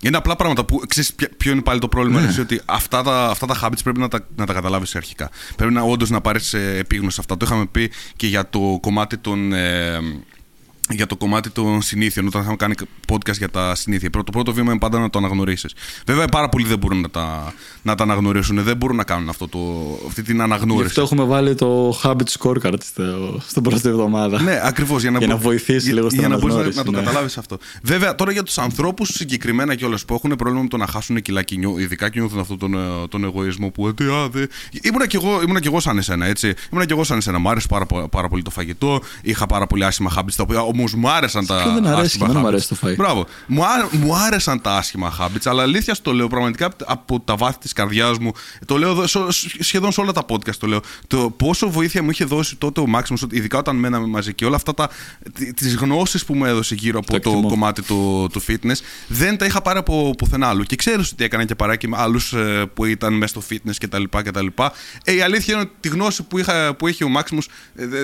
[0.00, 2.20] Είναι απλά πράγματα που ξέρεις ποια- ποιο είναι πάλι το πρόβλημα.
[2.20, 2.30] Ναι.
[2.32, 5.30] είναι ότι αυτά τα, αυτά τα habits πρέπει να τα, να τα καταλάβεις αρχικά.
[5.56, 7.36] Πρέπει να όντως να πάρεις επίγνωση σε αυτά.
[7.36, 9.52] Το είχαμε πει και για το κομμάτι των.
[9.52, 9.98] Ε,
[10.90, 12.74] για το κομμάτι των συνήθειων, όταν είχαμε κάνει
[13.08, 14.10] podcast για τα συνήθεια.
[14.10, 15.74] Πρώτο, το πρώτο βήμα είναι πάντα να το αναγνωρίσεις.
[16.06, 19.48] Βέβαια, πάρα πολλοί δεν μπορούν να τα, να τα αναγνωρίσουν, δεν μπορούν να κάνουν αυτό
[19.48, 19.58] το,
[20.06, 20.86] αυτή την Γι' αναγνώριση.
[20.86, 23.02] αυτό έχουμε βάλει το habit scorecard στο,
[23.46, 24.42] στην πρώτη εβδομάδα.
[24.42, 25.00] Ναι, ακριβώς.
[25.02, 26.84] Για να, Για να μπο- βοηθήσει για- λίγο στην Για να μπορείς να, αναγνώριση, να
[26.84, 26.98] το ναι.
[26.98, 27.58] καταλάβεις αυτό.
[27.82, 31.42] Βέβαια, τώρα για τους ανθρώπους συγκεκριμένα κιόλας που έχουν πρόβλημα με το να χάσουν κιλά
[31.42, 32.78] και νιώ, ειδικά και νιώθουν αυτόν τον, ε,
[33.08, 33.88] τον εγωισμό που.
[33.88, 34.46] «Ε, τι, α, δε».
[34.82, 36.54] Ήμουνα κι εγώ, ήμουνα κι εγώ σαν εσένα, έτσι.
[36.70, 37.38] Ήμουνα κι εγώ σαν εσένα.
[37.38, 39.00] Μ' άρεσε πάρα, πο- πάρα πολύ το φαγητό.
[39.22, 42.24] Είχα πάρα πολύ άσχημα habits, τα οποία όμως μου άρεσαν τα ποιον δεν αρέσει, άσχημα
[42.24, 42.48] εμένα μου habits.
[42.48, 42.94] αρέσει το φαΐ.
[42.96, 43.26] Μπράβο.
[43.46, 47.36] Μου, άρε- μου άρεσαν τα άσχημα habits, αλλά αλήθεια στο λέω πραγματικά απ- από τα
[47.36, 48.32] βάθη της καρδιάς μου.
[48.66, 50.80] Το λέω εδώ, σο- σχεδόν σε όλα τα podcast το λέω.
[51.06, 54.56] Το πόσο βοήθεια μου είχε δώσει τότε ο Μάξιμος, ειδικά όταν μέναμε μαζί και όλα
[54.56, 54.88] αυτά τα.
[55.56, 57.48] τις γνώσεις που μου έδωσε γύρω από Το το, εκτιμώ.
[57.48, 60.62] κομμάτι του, του fitness, δεν τα είχα πάρει από πουθενά άλλου.
[60.62, 62.34] Και ξέρεις ότι έκανα και παράκι με άλλους
[62.74, 64.02] που ήταν μέσα στο fitness κτλ.
[64.22, 64.46] κτλ.
[65.04, 67.48] Ε, η αλήθεια είναι ότι τη γνώση που, είχα, που έχει ο Μάξιμος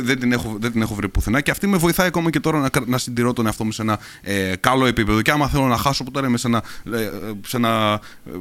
[0.02, 2.57] δεν, την έχω, δεν την έχω βρει πουθενά και αυτή με βοηθάει ακόμα και τώρα
[2.60, 5.22] να, κρα- να συντηρώ τον εαυτό μου σε ένα ε, καλό επίπεδο.
[5.22, 7.10] Και άμα θέλω να χάσω που τώρα είμαι σε ένα, ε,
[7.46, 8.00] σε ένα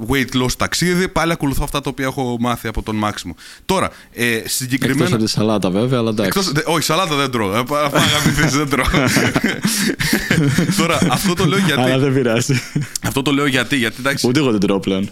[0.10, 3.36] weight loss ταξίδι, πάλι ακολουθώ αυτά τα οποία έχω μάθει από τον Μάξιμο.
[3.66, 5.16] Τώρα, ε, Εκτός συγκεκριμένα.
[5.16, 6.26] από τη σαλάτα, βέβαια, αλλά εντάξει.
[6.40, 7.56] Εκτός, δε- όχι, σαλάτα δεν τρώω.
[7.58, 8.86] Ε, πα- πα- Αγαπητοί, δεν τρώω.
[10.78, 11.82] Τώρα, αυτό το λέω γιατί.
[11.82, 12.62] Αλλά δεν πειράζει.
[13.04, 13.76] Αυτό το λέω γιατί.
[13.78, 15.10] γιατί εντάξει, Ούτε εγώ δεν τρώω πλέον.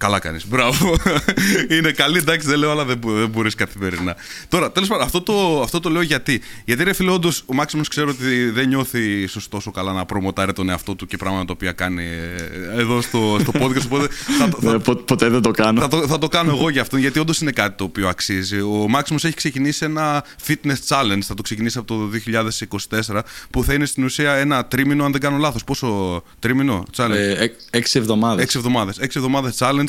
[0.00, 0.46] Καλά κάνεις.
[0.48, 0.96] Μπράβο.
[1.76, 4.16] Είναι καλή, εντάξει, δεν λέω, αλλά δεν, μπο- δεν μπορείς καθημερινά.
[4.48, 6.40] Τώρα, τέλος πάντων, αυτό το, αυτό το λέω γιατί.
[6.64, 10.52] Γιατί ρε φίλε, όντως ο Μάξιμος ξέρω ότι δεν νιώθει ίσως τόσο καλά να προμοτάρει
[10.52, 12.04] τον εαυτό του και πράγματα τα οποία κάνει
[12.74, 13.84] ε, εδώ στο, στο podcast.
[13.84, 15.80] Οπότε θα, το- θα, Ε, πο- Ποτέ δεν το κάνω.
[15.80, 18.60] θα, το, θα το κάνω εγώ για αυτόν, γιατί όντως είναι κάτι το οποίο αξίζει.
[18.60, 22.10] Ο Μάξιμος έχει ξεκινήσει ένα fitness challenge, θα το ξεκινήσει από το
[23.10, 23.20] 2024,
[23.50, 25.64] που θα είναι στην ουσία ένα τρίμηνο, αν δεν κάνω λάθος.
[25.64, 28.42] Πόσο τρίμηνο challenge; Ε, εκ- Έξι εβδομάδες.
[28.44, 28.98] Έξι εβδομάδες.
[28.98, 29.88] Έξι εβδομάδες challenge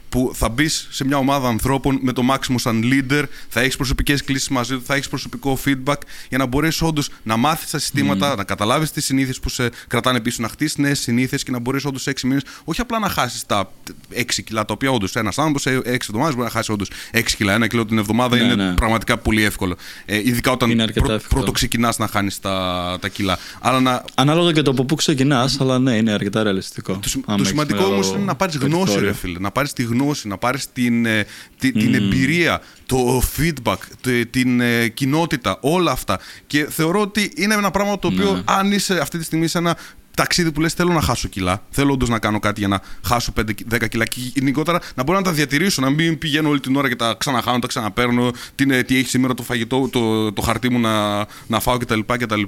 [0.11, 4.23] που θα μπεις σε μια ομάδα ανθρώπων με το Maximus σαν leader, θα έχεις προσωπικές
[4.23, 5.95] κλήσεις μαζί του, θα έχεις προσωπικό feedback
[6.29, 10.19] για να μπορέσεις όντως να μάθεις τα συστήματα, να καταλάβεις τις συνήθειες που σε κρατάνε
[10.19, 13.09] πίσω, να χτίσεις νέες συνήθειες και να μπορέσει όντως σε έξι μήνες όχι απλά να
[13.09, 13.71] χάσεις τα
[14.13, 17.35] 6 κιλά, τα οποία όντως ένας άνθρωπος σε έξι εβδομάδες μπορεί να χάσει όντως 6
[17.35, 17.53] κιλά.
[17.53, 18.73] Ένα κιλό την εβδομάδα Ναι, είναι ναι.
[18.73, 19.75] πραγματικά πολύ εύκολο.
[20.05, 21.39] Ε, ειδικά όταν Είναι αρκετά πρω- εύκολο.
[21.39, 23.37] πρώτο ξεκινάς να χάνεις τα, τα κιλά.
[23.61, 26.93] Αλλά να, Ανάλογα και το από πού ξεκινάς, αλλά ναι, είναι αρκετά ρεαλιστικό.
[27.01, 29.07] το, σημα- Άμα το έχεις σημαντικό μεγάλο όμως είναι να πάρεις γνώση, περιθώριο.
[29.07, 29.39] ρε φίλε.
[29.39, 31.25] Να πάρεις τη γνώση, να πάρεις την, ε,
[31.59, 36.19] τη- την εμπειρία, το feedback, τε- την ε, κοινότητα, όλα αυτά.
[36.47, 38.41] Και θεωρώ ότι είναι ένα πράγμα το οποίο, Ναι.
[38.45, 39.77] αν είσαι αυτή τη στιγμή σε ένα
[40.21, 43.33] ταξίδι που λες θέλω να χάσω κιλά, θέλω όντως να κάνω κάτι για να χάσω
[43.73, 46.87] 5-10 κιλά και γενικότερα να μπορώ να τα διατηρήσω, να μην πηγαίνω όλη την ώρα
[46.89, 50.69] και τα ξαναχάνω, τα ξαναπαίρνω, τι, είναι- τι έχει σήμερα το φαγητό, το, το χαρτί
[50.71, 51.17] μου να,
[51.47, 51.99] να φάω κτλ.
[52.05, 52.41] κτλ.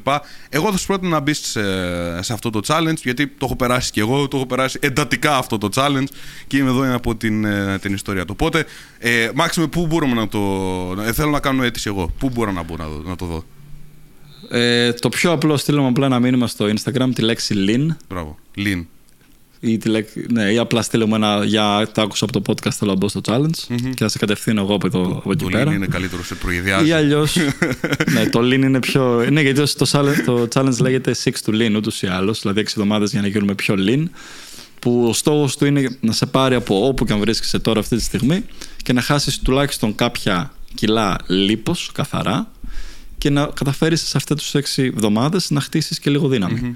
[0.50, 1.62] Εγώ θα σου πρότεινα να μπεις σε,
[2.24, 5.58] σε αυτό το challenge, γιατί το έχω περάσει και εγώ, το έχω περάσει εντατικά αυτό
[5.58, 6.08] το challenge
[6.48, 8.36] και είμαι εδώ από την, ε, την ιστορία του.
[8.40, 8.66] Οπότε,
[8.98, 10.40] ε, Μάξιμε, πού μπορούμε να το.
[11.06, 12.12] Ε, θέλω να κάνω αίτηση εγώ.
[12.20, 13.44] Πού μπορώ να μπω να, δω- να το δω;
[14.50, 18.38] Ε, το πιο απλό στείλω μου απλά ένα μήνυμα στο Instagram τη λέξη Lean Μπράβο.
[18.56, 18.86] Λιν.
[19.60, 22.72] ή, τη λέξη, ναι, ή απλά στείλω μου ένα για το άκουσα από το podcast
[22.72, 25.50] θέλω να μπω στο challenge και θα σε κατευθύνω εγώ από, εδώ, από εκεί Το
[25.50, 25.64] πέρα.
[25.64, 26.88] Λιν είναι καλύτερο σε προειδιάζει.
[26.88, 27.36] Ή αλλιώς.
[28.14, 29.26] ναι, το lean είναι πιο.
[29.32, 32.68] Ναι, γιατί το, challenge- το challenge λέγεται 6 to lean ούτως ή άλλως, δηλαδή 6
[32.68, 34.04] εβδομάδες για να γίνουμε πιο lean.
[34.80, 37.96] Που ο στόχος του είναι να σε πάρει από όπου και αν βρίσκεσαι τώρα αυτή
[37.96, 38.46] τη στιγμή
[38.84, 42.52] και να χάσεις τουλάχιστον κάποια κιλά λίπος καθαρά
[43.18, 46.76] και να καταφέρεις σε αυτέ τι 6 εβδομάδες να χτίσεις και λίγο δύναμη.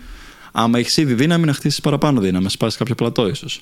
[0.52, 3.62] Άμα έχεις ήδη δύναμη, να χτίσεις παραπάνω δύναμη, να σπάσεις κάποιο πλατό ίσως.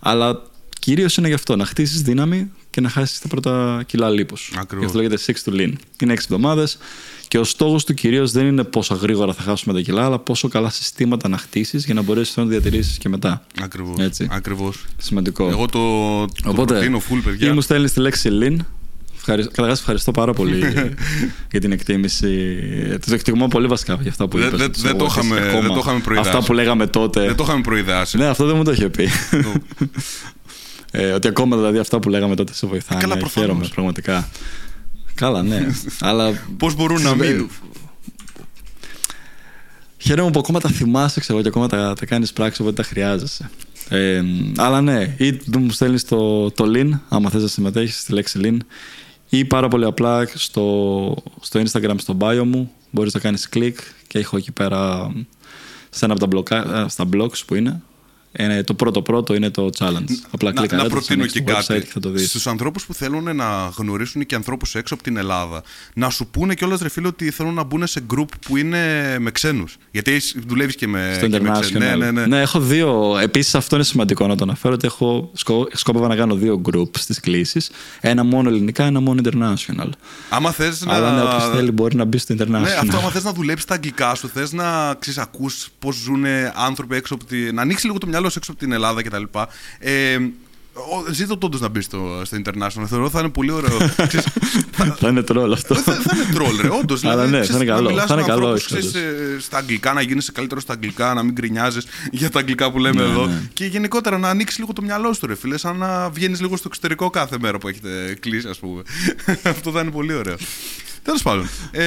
[0.00, 0.42] Αλλά
[0.78, 4.34] κυρίως είναι γι' αυτό, να χτίσεις δύναμη και να χάσεις τα πρώτα κιλά λίπο.
[4.54, 4.78] Ακριβώς.
[4.78, 5.72] Γι' αυτό λέγεται 6 to lean.
[6.00, 6.78] Είναι 6 εβδομάδες
[7.28, 10.48] και ο στόχος του κυρίως δεν είναι πόσο γρήγορα θα χάσουμε τα κιλά, αλλά πόσο
[10.48, 13.46] καλά συστήματα να χτίσεις για να μπορέσεις να διατηρήσεις και μετά.
[13.60, 13.98] Ακριβώς.
[13.98, 14.28] Έτσι.
[14.30, 14.84] Ακριβώς.
[14.98, 15.48] Σημαντικό.
[15.48, 15.78] Εγώ το,
[16.26, 17.48] το Οπότε, προτείνω full, παιδιά.
[17.48, 18.56] ή μου στέλνεις τη λέξη lean.
[19.26, 19.42] Ευχαρι...
[19.48, 20.58] Καταρχάς ευχαριστώ πάρα πολύ
[21.50, 22.56] για την εκτίμηση.
[23.06, 24.58] Το εκτιμώ πολύ βασικά για αυτά που Δεν- είπες.
[24.58, 26.28] δεν- ότι δεν το εγώ είχαμε- ακόμα δεν το είχαμε προειδεάσει.
[26.30, 27.20] Αυτά που λέγαμε τότε.
[27.26, 28.16] Δεν το είχαμε προειδεάσει.
[28.16, 29.08] Ναι, αυτό δεν μου το είχε πει.
[30.90, 33.00] ε, ότι ακόμα δηλαδή αυτά που λέγαμε τότε σε βοηθάνε.
[33.00, 33.46] Καλά, προφανώς.
[33.48, 34.28] Χαίρομαι πραγματικά.
[35.14, 35.66] Καλά, ναι.
[36.00, 37.48] Αλλά Πώς μπορούν να μην.
[39.98, 43.50] χαίρομαι που ακόμα τα θυμάσαι, ξέρω, και ακόμα τα, τα κάνεις πράξη, οπότε τα χρειάζεσαι.
[43.88, 44.22] Ε,
[44.56, 48.56] αλλά ναι, ή μου στέλνεις το, το link, άμα θες να συμμετέχεις στη λέξη link,
[49.38, 54.18] ή πάρα πολύ απλά στο, στο Instagram, στο bio μου, μπορείς να κάνεις κλικ και
[54.18, 55.12] έχω εκεί πέρα
[55.90, 57.82] σε ένα από τα μπλοκα, στα blogs που είναι,
[58.38, 60.04] είναι, το πρώτο πρώτο είναι το challenge.
[60.30, 61.86] Απλά να, κλικά να προτείνω και κάτι.
[61.86, 65.62] Στου Στους ανθρώπους που θέλουν να γνωρίσουν και ανθρώπους έξω από την Ελλάδα,
[65.94, 68.78] να σου πούνε κιόλας ρε φίλε ότι θέλουν να μπουν σε group που είναι
[69.18, 69.76] με ξένους.
[69.90, 71.78] Γιατί δουλεύεις και με, Στο και με international.
[71.78, 72.26] Ναι, ναι, ναι.
[72.26, 73.18] ναι, έχω δύο.
[73.18, 76.90] Επίσης, αυτό είναι σημαντικό να το αναφέρω ότι έχω σκό, σκόπευα να κάνω δύο group
[76.98, 77.70] στις κλήσεις.
[78.00, 79.88] Ένα μόνο ελληνικά, ένα μόνο international.
[80.28, 81.16] Άμα θες Αλλά να...
[81.16, 82.48] ναι, όποιος θέλει μπορεί να μπει στο international.
[82.48, 86.24] Ναι, αυτό άμα θες να δουλέψεις τα αγγλικά σου, θες να ξέρεις, ακούς πώς ζουν
[86.54, 87.52] άνθρωποι έξω από τη...
[87.52, 89.22] να ανοίξεις λίγο το μυαλό σου έξω από την Ελλάδα κτλ.
[89.78, 90.16] Ε,
[90.76, 92.84] ο- ζήτω όντω να μπεις στο, στο International.
[92.86, 93.76] Θεωρώ θα είναι πολύ ωραίο.
[94.08, 94.26] Ξέρεις,
[94.72, 95.74] θα, θα είναι τρόλ αυτό.
[95.74, 97.04] θα, θα είναι τρόλ, ρε, όντως.
[97.04, 97.88] Αλλά ναι, θα είναι καλό.
[97.90, 98.90] Θα είναι καλό, Ανθρώπους, όντως.
[98.90, 102.70] ξέρεις, ε, στα αγγλικά, να γίνεσαι καλύτερος στα αγγλικά, να μην γκρινιάζεις για τα αγγλικά
[102.72, 103.26] που λέμε Ναι, εδώ.
[103.26, 103.40] ναι.
[103.52, 106.64] Και γενικότερα να ανοίξεις λίγο το μυαλό σου, ρε φίλε, σαν να βγαίνεις λίγο στο
[106.68, 108.82] εξωτερικό κάθε μέρα που έχετε κλείσει, ας πούμε.
[109.42, 110.34] Αυτό θα είναι πολύ ωραίο.
[111.04, 111.48] Τέλος πάντων.
[111.70, 111.84] Ε,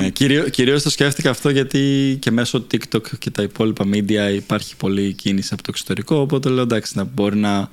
[0.00, 4.76] Ναι, κυρίω, κυρίως το σκέφτηκα αυτό γιατί και μέσω TikTok και τα υπόλοιπα media υπάρχει
[4.76, 6.16] πολλή κίνηση από το εξωτερικό.
[6.16, 7.68] Οπότε λέω εντάξει, να μπορεί να.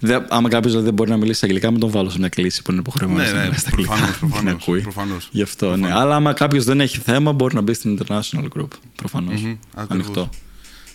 [0.00, 2.70] Δε, άμα κάποιος δεν μπορεί να μιλήσει αγγλικά, μην τον βάλω σε μια κλίση που
[2.70, 3.92] είναι υποχρεωμένος Ναι, να ναι, μιλάει στα αγγλικά.
[3.94, 4.80] προφανώς, να την προφανώς, ακούει.
[4.80, 5.28] προφανώς.
[5.30, 5.76] Γι' αυτό, ναι.
[5.76, 6.00] Προφανώς.
[6.02, 8.68] Αλλά άμα κάποιος δεν έχει θέμα, μπορεί να μπει στην international group.
[8.96, 9.40] Προφανώς.
[9.40, 10.06] Μμμ, ακριβώς.
[10.06, 10.28] Ανοιχτό.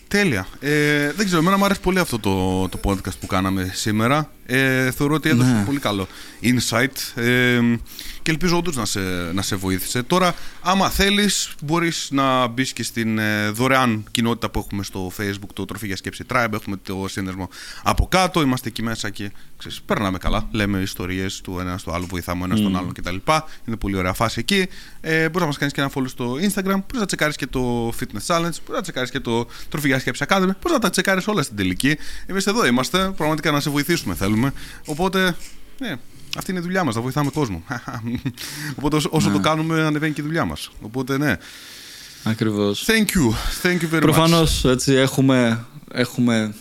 [0.08, 0.48] Τέλεια.
[0.60, 4.32] Ε, δεν ξέρω, εμένα μου άρεσε πολύ αυτό το, το podcast που κάναμε σήμερα.
[4.46, 5.64] Ε, θεωρώ ότι έδωσε Ναι.
[5.66, 6.08] πολύ καλό
[6.44, 7.60] insight ε,
[8.30, 9.00] και ελπίζω όντως να σε,
[9.34, 10.04] να σε βοήθησε.
[10.04, 15.50] Τώρα, άμα θέλεις, μπορείς να μπεις και στην ε, δωρεάν κοινότητα που έχουμε στο facebook,
[15.54, 17.50] το Τροφή για Σκέψη Tribe, έχουμε το σύνδεσμο
[17.84, 22.06] από κάτω, είμαστε εκεί μέσα και ξέρεις, περνάμε καλά, λέμε ιστορίες του ένα στο άλλο,
[22.06, 23.16] βοηθάμε ο ένας τον άλλον κτλ.
[23.66, 24.68] Είναι πολύ ωραία φάση εκεί.
[25.02, 27.88] Ε, μπορείς να μας κάνεις και ένα follow στο Instagram, μπορείς να τσεκάρεις και το
[27.88, 31.28] Fitness Challenge, μπορείς να τσεκάρεις και το Τροφή για Σκέψη Academy, μπορείς να τα τσεκάρεις
[31.28, 31.98] όλα στην τελική.
[32.26, 34.54] Εμείς εδώ είμαστε, πραγματικά να σε βοηθήσουμε θέλουμε.
[34.86, 35.36] Οπότε,
[35.80, 35.96] ναι,
[36.40, 37.64] αυτή είναι η δουλειά μας, να βοηθάμε κόσμο.
[38.78, 40.70] Οπότε όσο, όσο το κάνουμε ανεβαίνει και η δουλειά μας.
[40.82, 41.36] Οπότε ναι.
[42.24, 42.86] Ακριβώς.
[42.88, 43.34] Thank you.
[43.68, 44.70] Thank you very Προφανώς much.
[44.70, 46.54] έτσι έχουμε, έχουμε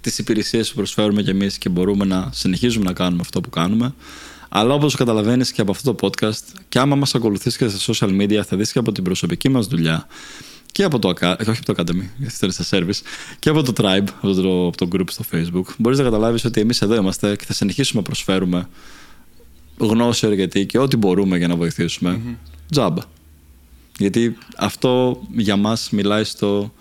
[0.00, 3.94] τις υπηρεσίες που προσφέρουμε κι εμείς και μπορούμε να συνεχίζουμε να κάνουμε αυτό που κάνουμε.
[4.48, 8.20] Αλλά όπως καταλαβαίνεις και από αυτό το podcast, και άμα μας ακολουθήσει και στα social
[8.20, 10.06] media, θα δεις και από την προσωπική μας δουλειά
[10.72, 13.00] και από το, Aca- όχι από το Academy, γιατί αυτό είναι στα service,
[13.38, 16.60] και από το Tribe, από το, από το group στο Facebook, μπορείς να καταλάβεις ότι
[16.60, 18.68] εμείς εδώ είμαστε και θα συνεχίσουμε να προσφέρουμε
[19.76, 22.20] γνώση εργατική και ό,τι μπορούμε για να βοηθήσουμε.
[22.70, 23.02] Τζάμπα.
[23.98, 26.72] Γιατί αυτό για μας μιλάει στο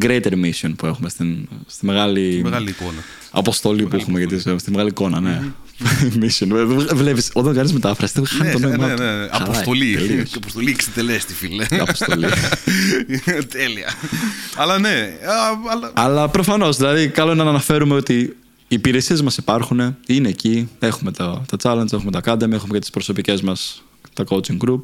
[0.00, 3.00] greater mission που έχουμε στην, στη μεγάλη, Μεγάλη εικόνα.
[3.30, 4.18] αποστολή που έχουμε.
[4.18, 5.42] Γιατί, στη μεγάλη εικόνα, ναι.
[6.20, 6.50] mission.
[6.90, 9.02] Ε, Βλέπεις, όταν κάνεις μετάφραση, δεν χάνει Ναι, το ναι, νόημα ναι, του.
[9.02, 9.08] ναι.
[9.08, 9.94] Χαλάει, Αποστολή.
[9.96, 10.34] τελείως.
[10.34, 11.66] Αποστολή εξετελέστη, φίλε.
[11.80, 12.26] Αποστολή.
[13.48, 13.94] Τέλεια.
[14.56, 14.88] Αλλά ναι.
[14.88, 15.90] α, αλλά...
[15.94, 18.36] Αλλά προφανώς, δηλαδή, καλό είναι να αναφέρουμε ότι
[18.72, 20.68] οι υπηρεσίες μας υπάρχουν, είναι εκεί.
[20.78, 24.78] Έχουμε τα, τα challenge, έχουμε τα academy, έχουμε και τις προσωπικές μας τα coaching group.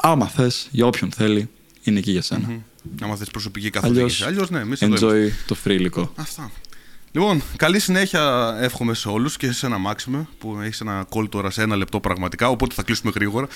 [0.00, 1.48] Άμα θες, για όποιον θέλει,
[1.82, 2.50] είναι εκεί για σένα.
[3.00, 4.24] Άμα θες προσωπική καθοδήγηση.
[4.24, 5.36] Αλλιώς, Αλλιώς ναι, εμείς εδώ είμαστε.
[5.44, 6.12] enjoy το free υλικό.
[6.16, 6.50] Αυτά.
[7.16, 11.50] Λοιπόν, καλή συνέχεια εύχομαι σε όλους και σε ένα Μάξιμε που έχεις ένα call τώρα
[11.50, 12.48] σε ένα λεπτό πραγματικά.
[12.48, 13.46] Οπότε θα κλείσουμε γρήγορα.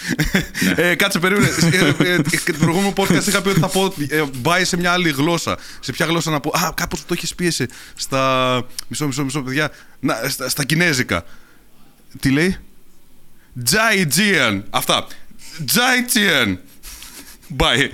[0.77, 1.49] ε, κάτσε, περίμενε.
[1.73, 4.77] ε, ε, ε, και το προηγούμενο podcast είχα πει ότι θα πω ε, bye σε
[4.77, 5.59] μια άλλη γλώσσα.
[5.81, 6.51] Σε ποια γλώσσα να πω.
[6.51, 7.67] Α, κάπως το έχεις πίεση.
[7.95, 8.63] Στα.
[8.89, 9.71] Μισό, μισό, μισό, παιδιά.
[10.01, 11.25] Να, στα, στα κινέζικα.
[12.21, 12.57] Τι λέει;
[13.63, 14.65] Τζάιτζιαν.
[14.71, 15.07] Αυτά.
[15.65, 16.61] Τζάιτζιαν.
[17.57, 17.91] Bye.